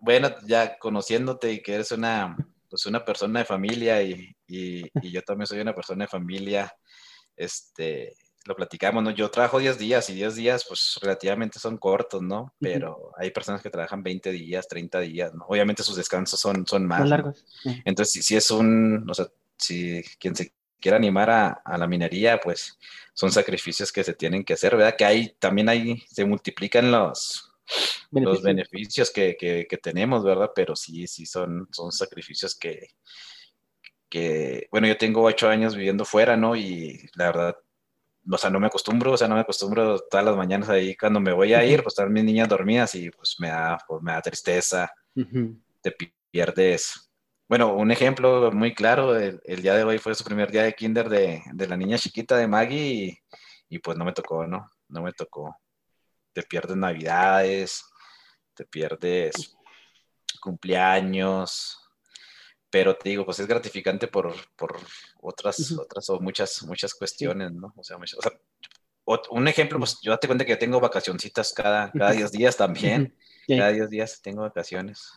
[0.00, 2.36] bueno, ya conociéndote y que eres una,
[2.68, 6.74] pues una persona de familia y, y, y yo también soy una persona de familia,
[7.36, 8.14] este,
[8.46, 9.10] lo platicamos, ¿no?
[9.10, 12.54] Yo trabajo 10 días y 10 días, pues relativamente son cortos, ¿no?
[12.58, 15.44] Pero hay personas que trabajan 20 días, 30 días, ¿no?
[15.46, 17.00] Obviamente sus descansos son, son más.
[17.00, 17.44] Son largos.
[17.64, 17.74] ¿no?
[17.84, 19.26] Entonces, si, si, es un, o sea,
[19.58, 22.78] si quien se quiera animar a, a, la minería, pues
[23.12, 24.96] son sacrificios que se tienen que hacer, ¿verdad?
[24.96, 27.49] Que hay, también hay, se multiplican los,
[28.10, 28.34] beneficios.
[28.34, 30.50] los beneficios que, que, que, tenemos, ¿verdad?
[30.54, 32.88] Pero sí, sí son, son sacrificios que,
[34.08, 36.56] que, bueno, yo tengo ocho años viviendo fuera, ¿no?
[36.56, 37.56] Y la verdad,
[38.30, 41.20] o sea, no me acostumbro, o sea, no me acostumbro todas las mañanas ahí cuando
[41.20, 44.12] me voy a ir, pues están mis niñas dormidas y pues me da, pues, me
[44.12, 45.62] da tristeza, uh -huh.
[45.80, 45.94] te
[46.30, 47.10] pierdes.
[47.48, 50.74] Bueno, un ejemplo muy claro, el, el, día de hoy fue su primer día de
[50.74, 53.18] kinder de, de la niña chiquita de Maggie y,
[53.68, 54.66] y, pues no me tocó, ¿no?
[54.88, 55.56] No me tocó.
[56.32, 57.84] Te pierdes navidades,
[58.54, 59.56] te pierdes
[60.40, 61.78] cumpleaños,
[62.70, 64.78] pero te digo, pues es gratificante por, por
[65.20, 65.82] otras, uh -huh.
[65.82, 67.72] otras o muchas, muchas cuestiones, ¿no?
[67.76, 68.32] O sea, muchas, o sea,
[69.30, 73.16] un ejemplo, pues yo date cuenta que yo tengo vacacioncitas cada, cada 10 días también,
[73.48, 75.10] cada 10 días tengo vacaciones.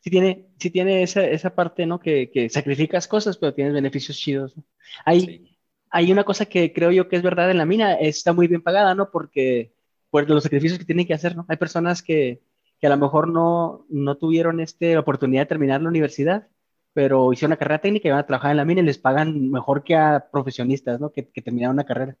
[0.00, 2.00] Sí tiene, sí tiene esa, esa parte, ¿no?
[2.00, 4.56] Que, que sacrificas cosas, pero tienes beneficios chidos.
[4.56, 4.64] ¿no?
[5.04, 5.58] Hay, sí.
[5.90, 8.62] hay una cosa que creo yo que es verdad en la mina, está muy bien
[8.62, 9.10] pagada, ¿no?
[9.10, 9.74] Porque
[10.12, 11.44] por los sacrificios que tienen que hacer, ¿no?
[11.48, 12.40] Hay personas que,
[12.80, 16.46] que a lo mejor no, no tuvieron esta oportunidad de terminar la universidad
[16.92, 19.50] pero hicieron una carrera técnica y van a trabajar en la mina y les pagan
[19.50, 21.10] mejor que a profesionistas, ¿no?
[21.10, 22.16] Que, que terminaron una carrera.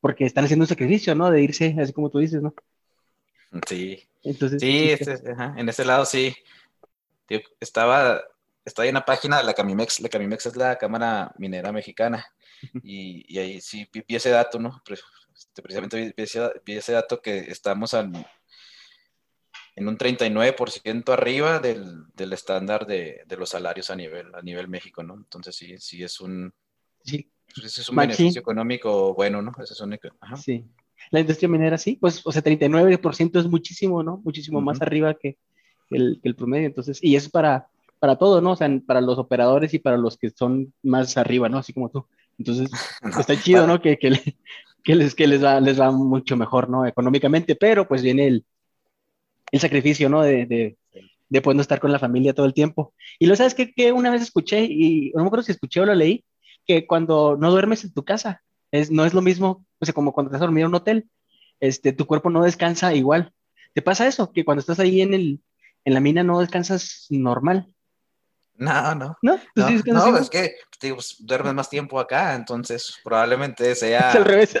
[0.00, 1.30] Porque están haciendo un sacrificio, ¿no?
[1.30, 2.54] De irse, así como tú dices, ¿no?
[3.66, 4.02] Sí.
[4.22, 6.34] Entonces, sí, este, ajá, en ese lado sí.
[7.60, 8.20] Estaba,
[8.64, 10.00] estaba en la página de la Camimex.
[10.00, 12.24] La Camimex es la Cámara Minera Mexicana.
[12.82, 14.82] Y, y ahí sí vi ese dato, ¿no?
[15.40, 18.12] Este, precisamente vi ese, vi ese dato que estamos al,
[19.74, 24.68] en un 39% arriba del, del estándar de, de, los salarios a nivel, a nivel
[24.68, 25.14] México, ¿no?
[25.14, 26.52] Entonces sí, sí es un,
[27.02, 27.30] sí.
[27.54, 29.52] Pues es un beneficio económico bueno, ¿no?
[29.62, 30.36] Ese es un, ajá.
[30.36, 30.64] Sí.
[31.10, 34.18] La industria minera sí, pues, o sea, 39% es muchísimo, ¿no?
[34.18, 34.66] Muchísimo uh -huh.
[34.66, 35.38] más arriba que
[35.88, 37.68] el, que el promedio, entonces, y eso para,
[37.98, 38.52] para todo, ¿no?
[38.52, 41.58] O sea, para los operadores y para los que son más arriba, ¿no?
[41.58, 42.06] Así como tú.
[42.38, 42.70] Entonces,
[43.02, 43.80] no, está chido, ¿no?
[43.82, 44.36] Que, que,
[44.84, 46.86] que, les, que les, va, les va mucho mejor, ¿no?
[46.86, 48.44] Económicamente, pero pues viene el,
[49.52, 50.22] el sacrificio, ¿no?
[50.22, 50.76] De, de,
[51.28, 52.92] de poder no estar con la familia todo el tiempo.
[53.18, 55.86] Y lo sabes que, que una vez escuché, y no me acuerdo si escuché o
[55.86, 56.24] lo leí,
[56.66, 60.12] que cuando no duermes en tu casa, es, no es lo mismo, o sea, como
[60.12, 61.08] cuando estás dormido en un hotel,
[61.60, 63.32] este, tu cuerpo no descansa igual.
[63.74, 64.32] ¿Te pasa eso?
[64.32, 65.40] Que cuando estás ahí en, el,
[65.84, 67.68] en la mina no descansas normal.
[68.60, 69.16] No, no.
[69.22, 74.10] No, no, sí no es que digo, pues, duermes más tiempo acá, entonces probablemente sea.
[74.10, 74.58] Es al revés.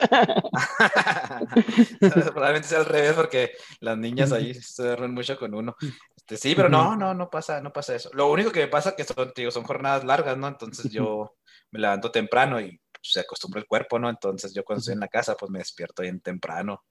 [2.32, 5.76] probablemente sea al revés porque las niñas ahí se duermen mucho con uno.
[6.16, 8.08] Este, sí, pero no, no, no pasa, no pasa eso.
[8.14, 10.48] Lo único que me pasa es que son, digo, son jornadas largas, ¿no?
[10.48, 11.36] Entonces yo
[11.70, 14.08] me levanto temprano y pues, se acostumbra el cuerpo, ¿no?
[14.08, 16.84] Entonces yo cuando estoy en la casa, pues me despierto bien temprano.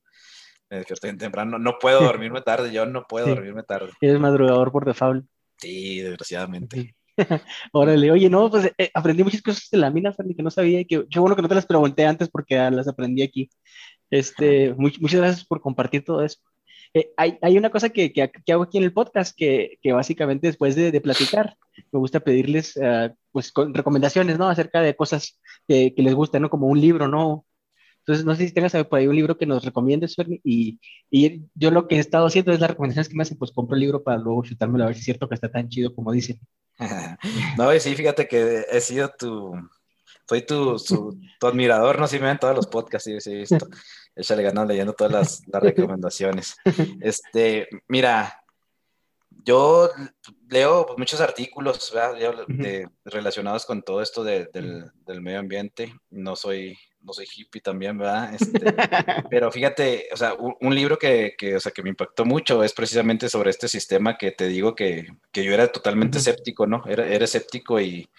[0.70, 1.58] Me despierto bien temprano.
[1.58, 3.32] No puedo dormirme tarde, yo no puedo sí.
[3.32, 3.94] dormirme tarde.
[4.00, 5.26] Eres madrugador por default.
[5.58, 6.96] Sí, desgraciadamente.
[7.74, 10.82] Órale, oye, no, pues eh, aprendí muchas cosas de la mina, Fernie, que no sabía,
[10.82, 13.50] y que qué bueno que no te las pregunté antes porque las aprendí aquí.
[14.10, 16.40] Este, muy, muchas gracias por compartir todo eso.
[16.94, 20.48] Eh, hay, hay, una cosa que, que, hago aquí en el podcast que, que básicamente
[20.48, 21.56] después de, de, platicar,
[21.92, 24.50] me gusta pedirles uh, pues, recomendaciones, ¿no?
[24.50, 26.50] Acerca de cosas que, les gusten, ¿no?
[26.50, 27.46] Como un libro, ¿no?
[28.00, 30.80] Entonces, no sé si tengas por ahí un libro que nos recomiendes, Fermi, y,
[31.12, 33.76] y yo lo que he estado haciendo es las recomendaciones que me hacen, pues compro
[33.76, 36.12] el libro para luego chutármelo a ver si es cierto que está tan chido como
[36.12, 36.40] dicen.
[37.58, 39.54] no, sí, fíjate que he sido tu,
[40.28, 40.78] soy tu,
[41.40, 43.68] tu admirador, no sé si me ven todos los podcasts, sí, sí, he visto.
[44.16, 46.56] Échale ganas leyendo todas las, las recomendaciones.
[47.02, 48.44] Este, mira,
[49.44, 49.90] yo
[50.50, 51.94] leo pues, muchos artículos
[53.06, 55.96] relacionados con todo esto del, del, medio ambiente.
[56.10, 58.34] No soy, no soy hippie también, ¿verdad?
[58.34, 58.60] Este,
[59.30, 62.74] pero fíjate, o sea, un, libro que, que, o sea, que me impactó mucho es
[62.74, 66.84] precisamente sobre este sistema que te digo que, que yo era totalmente escéptico, ¿no?
[66.88, 68.10] Era, era escéptico y,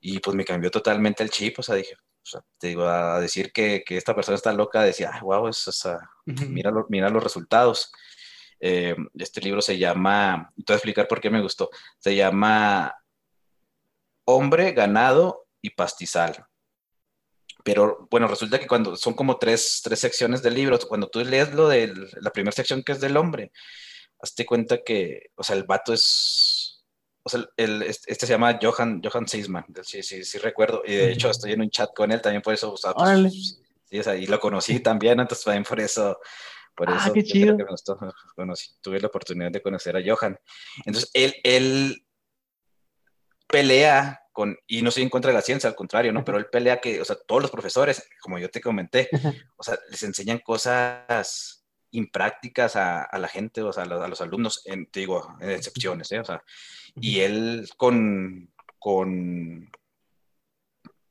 [0.00, 3.20] y pues me cambió totalmente el chip, o sea, dije, o sea, te digo, a
[3.20, 7.22] decir que, que esta persona está loca, decía, wow, es, o sea, mira, mira los
[7.22, 7.92] resultados.
[8.60, 11.68] Eh, este libro se llama, te voy a explicar por qué me gustó,
[11.98, 12.94] se llama
[14.24, 16.46] Hombre, Ganado y Pastizal.
[17.64, 21.52] Pero bueno, resulta que cuando son como tres, tres secciones del libro, cuando tú lees
[21.54, 23.52] lo de la primera sección que es del hombre,
[24.20, 26.84] hazte cuenta que, o sea, el vato es,
[27.22, 31.12] o sea, el, este, se llama Johan, Johan Seisman, sí, sí, sí recuerdo, y de
[31.12, 34.02] hecho estoy en un chat con él también por eso, o sea, pues, sí, o
[34.02, 36.18] sea, y lo conocí también, entonces también por eso
[36.74, 37.56] por ah, eso qué chido.
[38.80, 40.38] tuve la oportunidad de conocer a Johan.
[40.86, 42.06] Entonces, él, él
[43.46, 46.24] pelea con, y no estoy en contra de la ciencia, al contrario, ¿no?
[46.24, 49.08] Pero él pelea que, o sea, todos los profesores, como yo te comenté,
[49.56, 54.62] o sea, les enseñan cosas imprácticas a, a la gente, o sea, a los, alumnos,
[54.64, 56.20] en, te digo, en excepciones, ¿eh?
[56.20, 56.42] O sea,
[56.96, 59.70] y él con, con,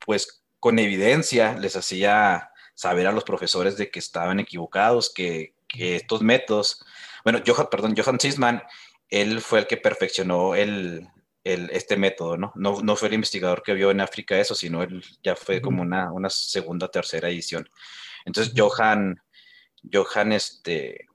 [0.04, 6.20] pues, con evidencia les hacía saber a los profesores de que estaban equivocados, que, estos
[6.20, 6.84] métodos,
[7.24, 8.62] bueno, Johan, perdón, Johan Sisman,
[9.08, 11.08] él fue el que perfeccionó el,
[11.44, 12.52] este método, ¿no?
[12.54, 12.96] ¿no?
[12.96, 16.30] fue el investigador que vio en África eso, sino él ya fue como una, una
[16.30, 17.68] segunda, tercera edición.
[18.24, 19.20] Entonces, Johan,
[19.92, 21.08] Johan, este,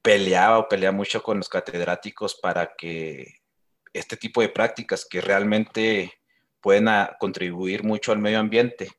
[0.00, 3.34] peleaba o pelea mucho con los catedráticos para que
[3.92, 6.12] este tipo de prácticas que realmente
[6.60, 6.86] pueden
[7.20, 8.90] contribuir mucho al medio ambiente,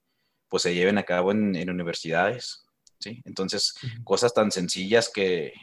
[0.48, 2.66] pues se lleven a cabo en, universidades,
[3.00, 3.22] ¿sí?
[3.26, 3.74] Entonces,
[4.04, 5.54] cosas tan sencillas que,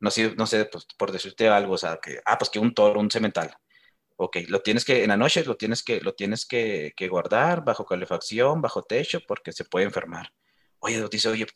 [0.00, 2.74] no sé, no sé pues, por decirte algo, o sea, que, ah, pues que un
[2.74, 3.54] toro, un cemental,
[4.16, 7.86] ok, lo tienes que, en la noche lo tienes que, lo tienes que, guardar bajo
[7.86, 10.32] calefacción, bajo techo, porque se puede enfermar.
[10.80, 11.46] Oye, dice, oye,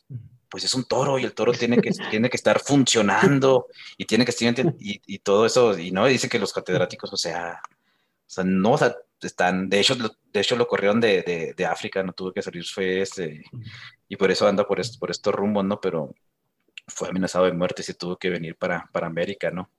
[0.49, 3.67] pues es un toro y el toro tiene que, tiene que estar funcionando
[3.97, 7.17] y tiene que estar, y, y todo eso, y no, dice que los catedráticos, o
[7.17, 11.65] sea, o sea, no, o sea, están, de hecho, de hecho lo corrieron de, de,
[11.65, 13.43] África, no tuvo que salir, fue este,
[14.07, 15.79] y por eso anda por, por estos rumbos, ¿no?
[15.79, 16.13] Pero
[16.87, 19.69] fue amenazado de muerte y tuvo que venir para, para América, ¿no?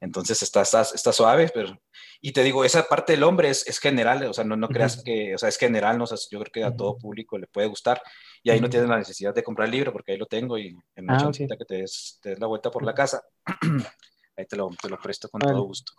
[0.00, 1.80] Entonces está, está, está, suave, pero...
[2.20, 5.02] Y te digo, esa parte del hombre es, es general, o sea, no, no creas
[5.02, 6.04] que, o sea, es general, ¿no?
[6.04, 8.02] O sea, yo creo que a todo público le puede gustar.
[8.42, 10.76] Y ahí no tienes la necesidad de comprar el libro, porque ahí lo tengo y
[10.94, 13.22] en una ah, que te des, te des, la vuelta por la casa,
[14.36, 15.92] ahí te lo, te lo presto con todo gusto.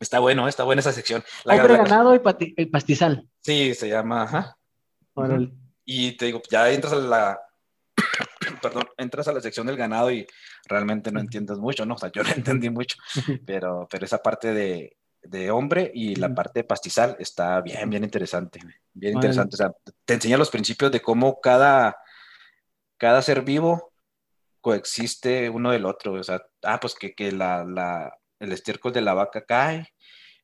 [0.00, 1.22] Está bueno, está buena esa sección.
[1.44, 3.28] La Hombre ganado y, pastizal.
[3.40, 4.58] Sí, se llama, ajá.
[5.84, 7.40] Y te digo, ya entras a la,
[8.68, 10.26] perdón, entras a la sección del ganado y
[10.66, 11.94] realmente no entiendes mucho, ¿no?
[11.94, 12.96] O sea, yo no entendí mucho,
[13.44, 18.04] pero, pero esa parte de, de hombre y la parte de pastizal está bien, bien
[18.04, 18.60] interesante,
[18.92, 19.54] bien interesante.
[19.54, 19.72] O sea,
[20.04, 21.96] te enseña los principios de cómo cada,
[22.96, 23.92] cada ser vivo
[24.60, 26.14] coexiste uno del otro.
[26.14, 29.93] O sea, ah, pues que, que la, la, el estiércol de la vaca cae,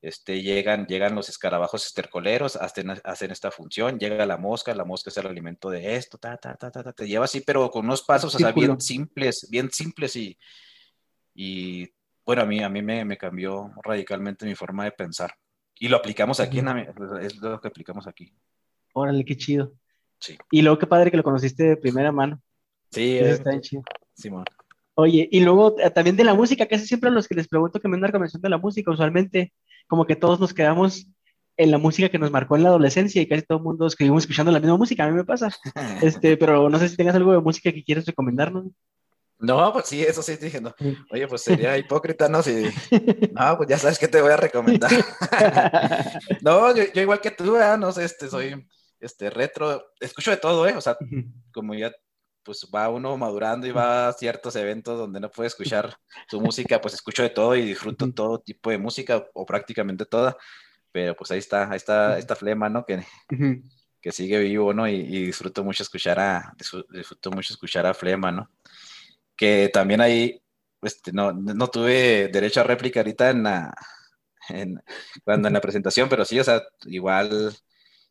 [0.03, 5.11] este, llegan, llegan los escarabajos estercoleros, hacen, hacen esta función, llega la mosca, la mosca
[5.11, 8.03] es el alimento de esto, ta, ta, ta, ta, te lleva así, pero con unos
[8.03, 10.38] pasos, o sea, bien simples, bien simples y,
[11.34, 11.88] y
[12.24, 15.34] bueno, a mí, a mí me, me, cambió radicalmente mi forma de pensar.
[15.78, 16.68] Y lo aplicamos aquí, en,
[17.22, 18.32] es lo que aplicamos aquí.
[18.92, 19.72] Órale, qué chido.
[20.18, 20.36] Sí.
[20.51, 22.40] Y luego qué padre que lo conociste de primera mano.
[22.90, 23.82] Sí, está chido.
[24.14, 24.44] Simón.
[24.94, 27.80] Oye, y luego eh, también de la música, casi siempre a los que les pregunto
[27.80, 29.53] que me den una recomendación de la música, usualmente
[29.91, 31.09] como que todos nos quedamos
[31.57, 34.22] en la música que nos marcó en la adolescencia y casi todo el mundo escribimos
[34.22, 35.51] escuchando la misma música, a mí me pasa.
[36.01, 38.66] Este, pero no sé si tengas algo de música que quieres recomendarnos.
[39.41, 40.72] No, pues sí, eso sí dije, no.
[41.11, 42.41] Oye, pues sería hipócrita, ¿no?
[42.41, 42.62] Si,
[43.32, 44.91] no, pues ya sabes que te voy a recomendar.
[46.41, 48.64] no, yo, igual que tú, no sé, este, soy
[49.01, 50.76] este, retro, escucho de todo, ¿eh?
[50.76, 50.97] O sea,
[51.53, 51.91] como ya
[52.43, 55.97] pues va uno madurando y va a ciertos eventos donde no puede escuchar
[56.28, 60.36] su música, pues escucho de todo y disfruto todo tipo de música o prácticamente toda,
[60.93, 62.84] pero pues ahí está, ahí está esta flema, ¿no?
[62.84, 63.05] Que,
[64.01, 64.88] que sigue vivo, ¿no?
[64.88, 66.55] Y, disfruto mucho escuchar a,
[66.91, 68.51] disfruto mucho escuchar a Flema, ¿no?
[69.36, 70.43] Que también ahí,
[70.82, 73.74] este, no, no tuve derecho a réplica ahorita en la,
[74.49, 74.82] en,
[75.24, 77.55] cuando en la presentación, pero sí, o sea, igual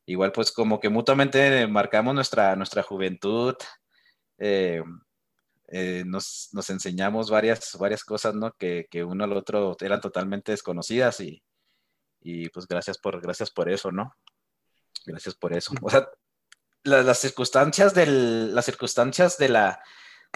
[0.05, 3.55] igual pues como que mutuamente marcamos nuestra, nuestra juventud,
[4.39, 4.81] eh,
[5.67, 8.53] eh, nos, nos, enseñamos varias, varias cosas, ¿no?
[8.53, 11.43] Que, que, uno al otro eran totalmente desconocidas y,
[12.21, 14.13] y, pues gracias por, gracias por eso, ¿no?
[15.05, 15.73] Gracias por eso.
[15.81, 16.09] O sea,
[16.83, 19.83] las circunstancias del, las circunstancias de la,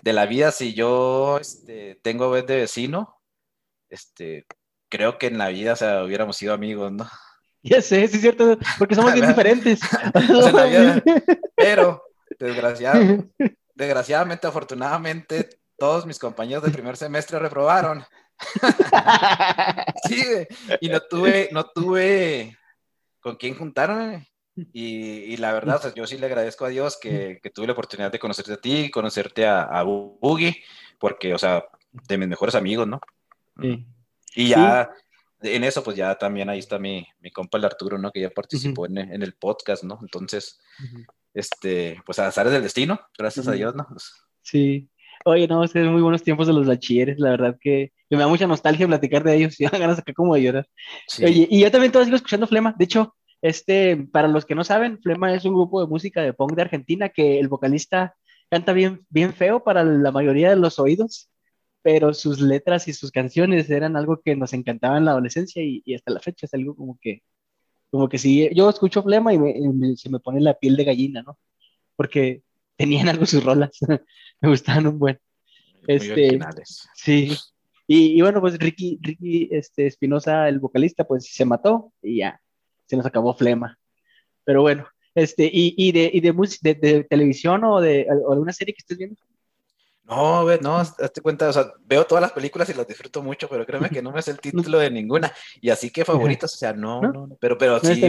[0.04, 3.20] de la vida, si yo este, tengo vez de vecino,
[3.90, 4.46] este,
[4.90, 7.10] creo que en la vida, o sea, hubiéramos sido amigos, ¿no?
[7.64, 9.80] Ya sé, sí es cierto, porque somos bien diferentes.
[11.56, 12.04] pero,
[12.38, 13.26] desgraciado,
[13.74, 18.04] desgraciadamente, afortunadamente, todos mis compañeros del primer semestre reprobaron.
[20.08, 20.24] sí,
[20.82, 22.58] y no tuve, no tuve
[23.20, 24.28] con quién juntarme.
[24.72, 28.20] Y, la verdad, yo sí le agradezco a Dios que, que, tuve la oportunidad de
[28.20, 30.64] conocerte a ti, conocerte a, a Boogie,
[31.00, 33.02] porque, o sea, de mis mejores amigos, ¿no?
[33.60, 33.84] Sí.
[34.36, 34.92] Y ya
[35.44, 38.12] en eso, pues ya también ahí está mi, mi compa el Arturo, ¿no?
[38.12, 40.00] Que ya participó en, en, el podcast, ¿no?
[40.02, 40.60] Entonces,
[41.34, 43.86] este, pues a azar del destino, gracias a Dios, ¿no?
[43.90, 44.12] Pues
[44.42, 44.90] sí.
[45.26, 48.46] Oye, no, es muy buenos tiempos de los bachilleres, la verdad que, me da mucha
[48.46, 50.68] nostalgia platicar de ellos, y me ganas acá como de llorar.
[51.20, 54.64] Oye, y yo también todavía sigo escuchando Flema, de hecho, este, para los que no
[54.64, 58.16] saben, Flema es un grupo de música de punk de Argentina que el vocalista
[58.50, 61.30] canta bien, bien feo para la mayoría de los oídos,
[61.82, 65.84] pero sus letras y sus canciones eran algo que nos encantaba en la adolescencia y,
[65.94, 67.24] hasta la fecha es algo como que,
[67.94, 69.38] como que si yo escucho Flema y,
[69.98, 71.38] se me pone la piel de gallina, ¿no?
[71.96, 72.42] Porque
[72.76, 73.70] tenían algo sus rolas,
[74.42, 75.20] me gustaban un buen.
[75.86, 76.40] este,
[76.96, 77.38] sí.
[77.86, 82.42] Y, bueno, pues Ricky, Ricky este, Espinosa, el vocalista, pues se mató y ya,
[82.88, 83.78] se nos acabó Flema.
[84.44, 88.74] Pero bueno, este, y, y de, y de, de, de, televisión o de alguna serie
[88.74, 89.22] que estés viendo.
[90.06, 93.66] No, no, hazte cuenta, o sea, veo todas las películas y las disfruto mucho, pero
[93.66, 95.32] créeme que no me sé el título de ninguna.
[95.62, 98.02] Y así que favoritos, o sea, no, no, no pero, pero sí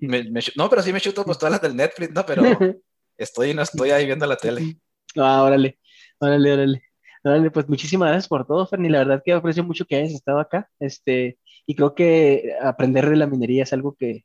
[0.00, 0.22] me,
[0.56, 2.26] No, pero sí me chuto pues todas las del Netflix, ¿no?
[2.26, 2.42] Pero
[3.16, 4.76] estoy no estoy ahí viendo la tele.
[5.16, 5.76] Ah, órale,
[6.20, 6.82] órale, órale.
[7.24, 8.88] Órale, pues muchísimas gracias por todo, Ferni.
[8.88, 10.70] La verdad que aprecio mucho que hayas estado acá.
[10.78, 11.36] Este,
[11.66, 14.24] y creo que aprender de la minería es algo que,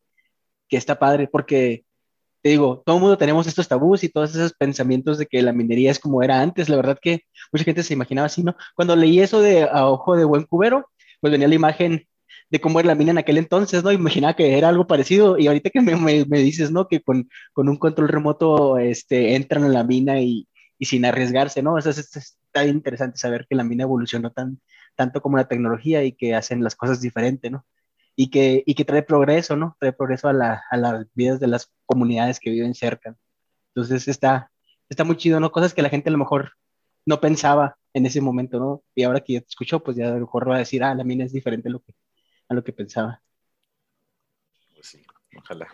[0.69, 1.84] que está padre, porque
[2.46, 5.52] te digo, todo el mundo tenemos estos tabús y todos esos pensamientos de que la
[5.52, 6.70] minería es como era antes.
[6.70, 7.22] La verdad que
[7.52, 8.56] mucha gente se imaginaba así, ¿no?
[8.76, 10.91] Cuando leí eso de a ojo de buen cubero,
[11.22, 12.08] pues venía la imagen
[12.52, 13.91] de cómo era la mina en aquel entonces, ¿no?
[13.91, 16.88] Imaginaba que era algo parecido y ahorita que me, me, dices, ¿no?
[16.88, 21.64] Que con, con, un control remoto este, entran en la mina y, y sin arriesgarse,
[21.64, 21.80] ¿no?
[21.80, 24.62] Eso es, está interesante saber que la mina evolucionó tan,
[24.96, 27.66] tanto como la tecnología y que hacen las cosas diferente, ¿no?
[28.16, 29.76] Y que, y que trae progreso, ¿no?
[29.80, 33.16] Trae progreso a, la, a, las vidas de las comunidades que viven cerca.
[33.74, 34.51] Entonces está,
[34.89, 35.51] está muy chido, ¿no?
[35.51, 36.53] Cosas que la gente a lo mejor
[37.05, 38.84] no pensaba en ese momento, ¿no?
[38.93, 40.95] Y ahora que ya te escuchó, pues ya a lo mejor va a decir, ah,
[40.95, 41.93] la mina es diferente a lo que,
[42.49, 43.22] a lo que pensaba.
[44.74, 45.03] Pues sí,
[45.38, 45.68] ojalá.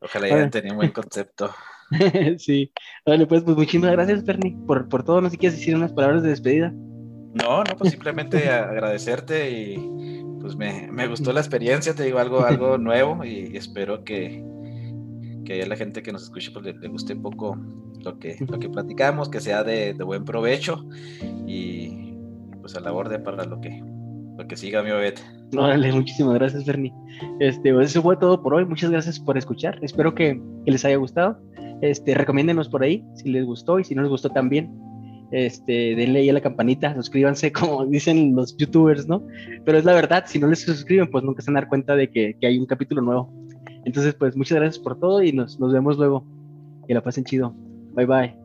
[0.00, 1.54] Ojalá ya tenía un buen concepto.
[2.38, 2.72] sí.
[3.04, 5.20] Vale, pues, pues muchísimas gracias, Ferni, por, por todo.
[5.20, 6.70] No sé si quieres decir unas palabras de despedida.
[6.72, 12.44] No, no, pues simplemente agradecerte y pues me, me, gustó la experiencia, te digo algo,
[12.44, 14.44] algo nuevo y, espero que,
[15.44, 17.58] que a la gente que nos escuche pues le, guste un poco
[18.02, 20.84] lo que, lo que platicamos, que sea de, de, buen provecho
[21.46, 22.14] y
[22.60, 23.82] pues a la orden para lo que,
[24.38, 25.14] lo que siga mi obed.
[25.52, 26.92] No, dale, muchísimas gracias, Ferni.
[27.40, 28.64] Este, pues eso fue todo por hoy.
[28.64, 29.78] Muchas gracias por escuchar.
[29.82, 31.38] Espero que, que les haya gustado.
[31.82, 34.70] Este, recomiéndenos por ahí si les gustó y si no les gustó también
[35.30, 39.26] este, denle ahí a la campanita, suscríbanse como dicen los youtubers, ¿no?
[39.64, 41.96] Pero es la verdad, si no les suscriben, pues nunca se van a dar cuenta
[41.96, 43.32] de que, hay un capítulo nuevo.
[43.84, 46.24] Entonces, pues muchas gracias por todo y nos, nos vemos luego.
[46.86, 47.54] Que la pasen chido.
[47.94, 48.39] Bye bye.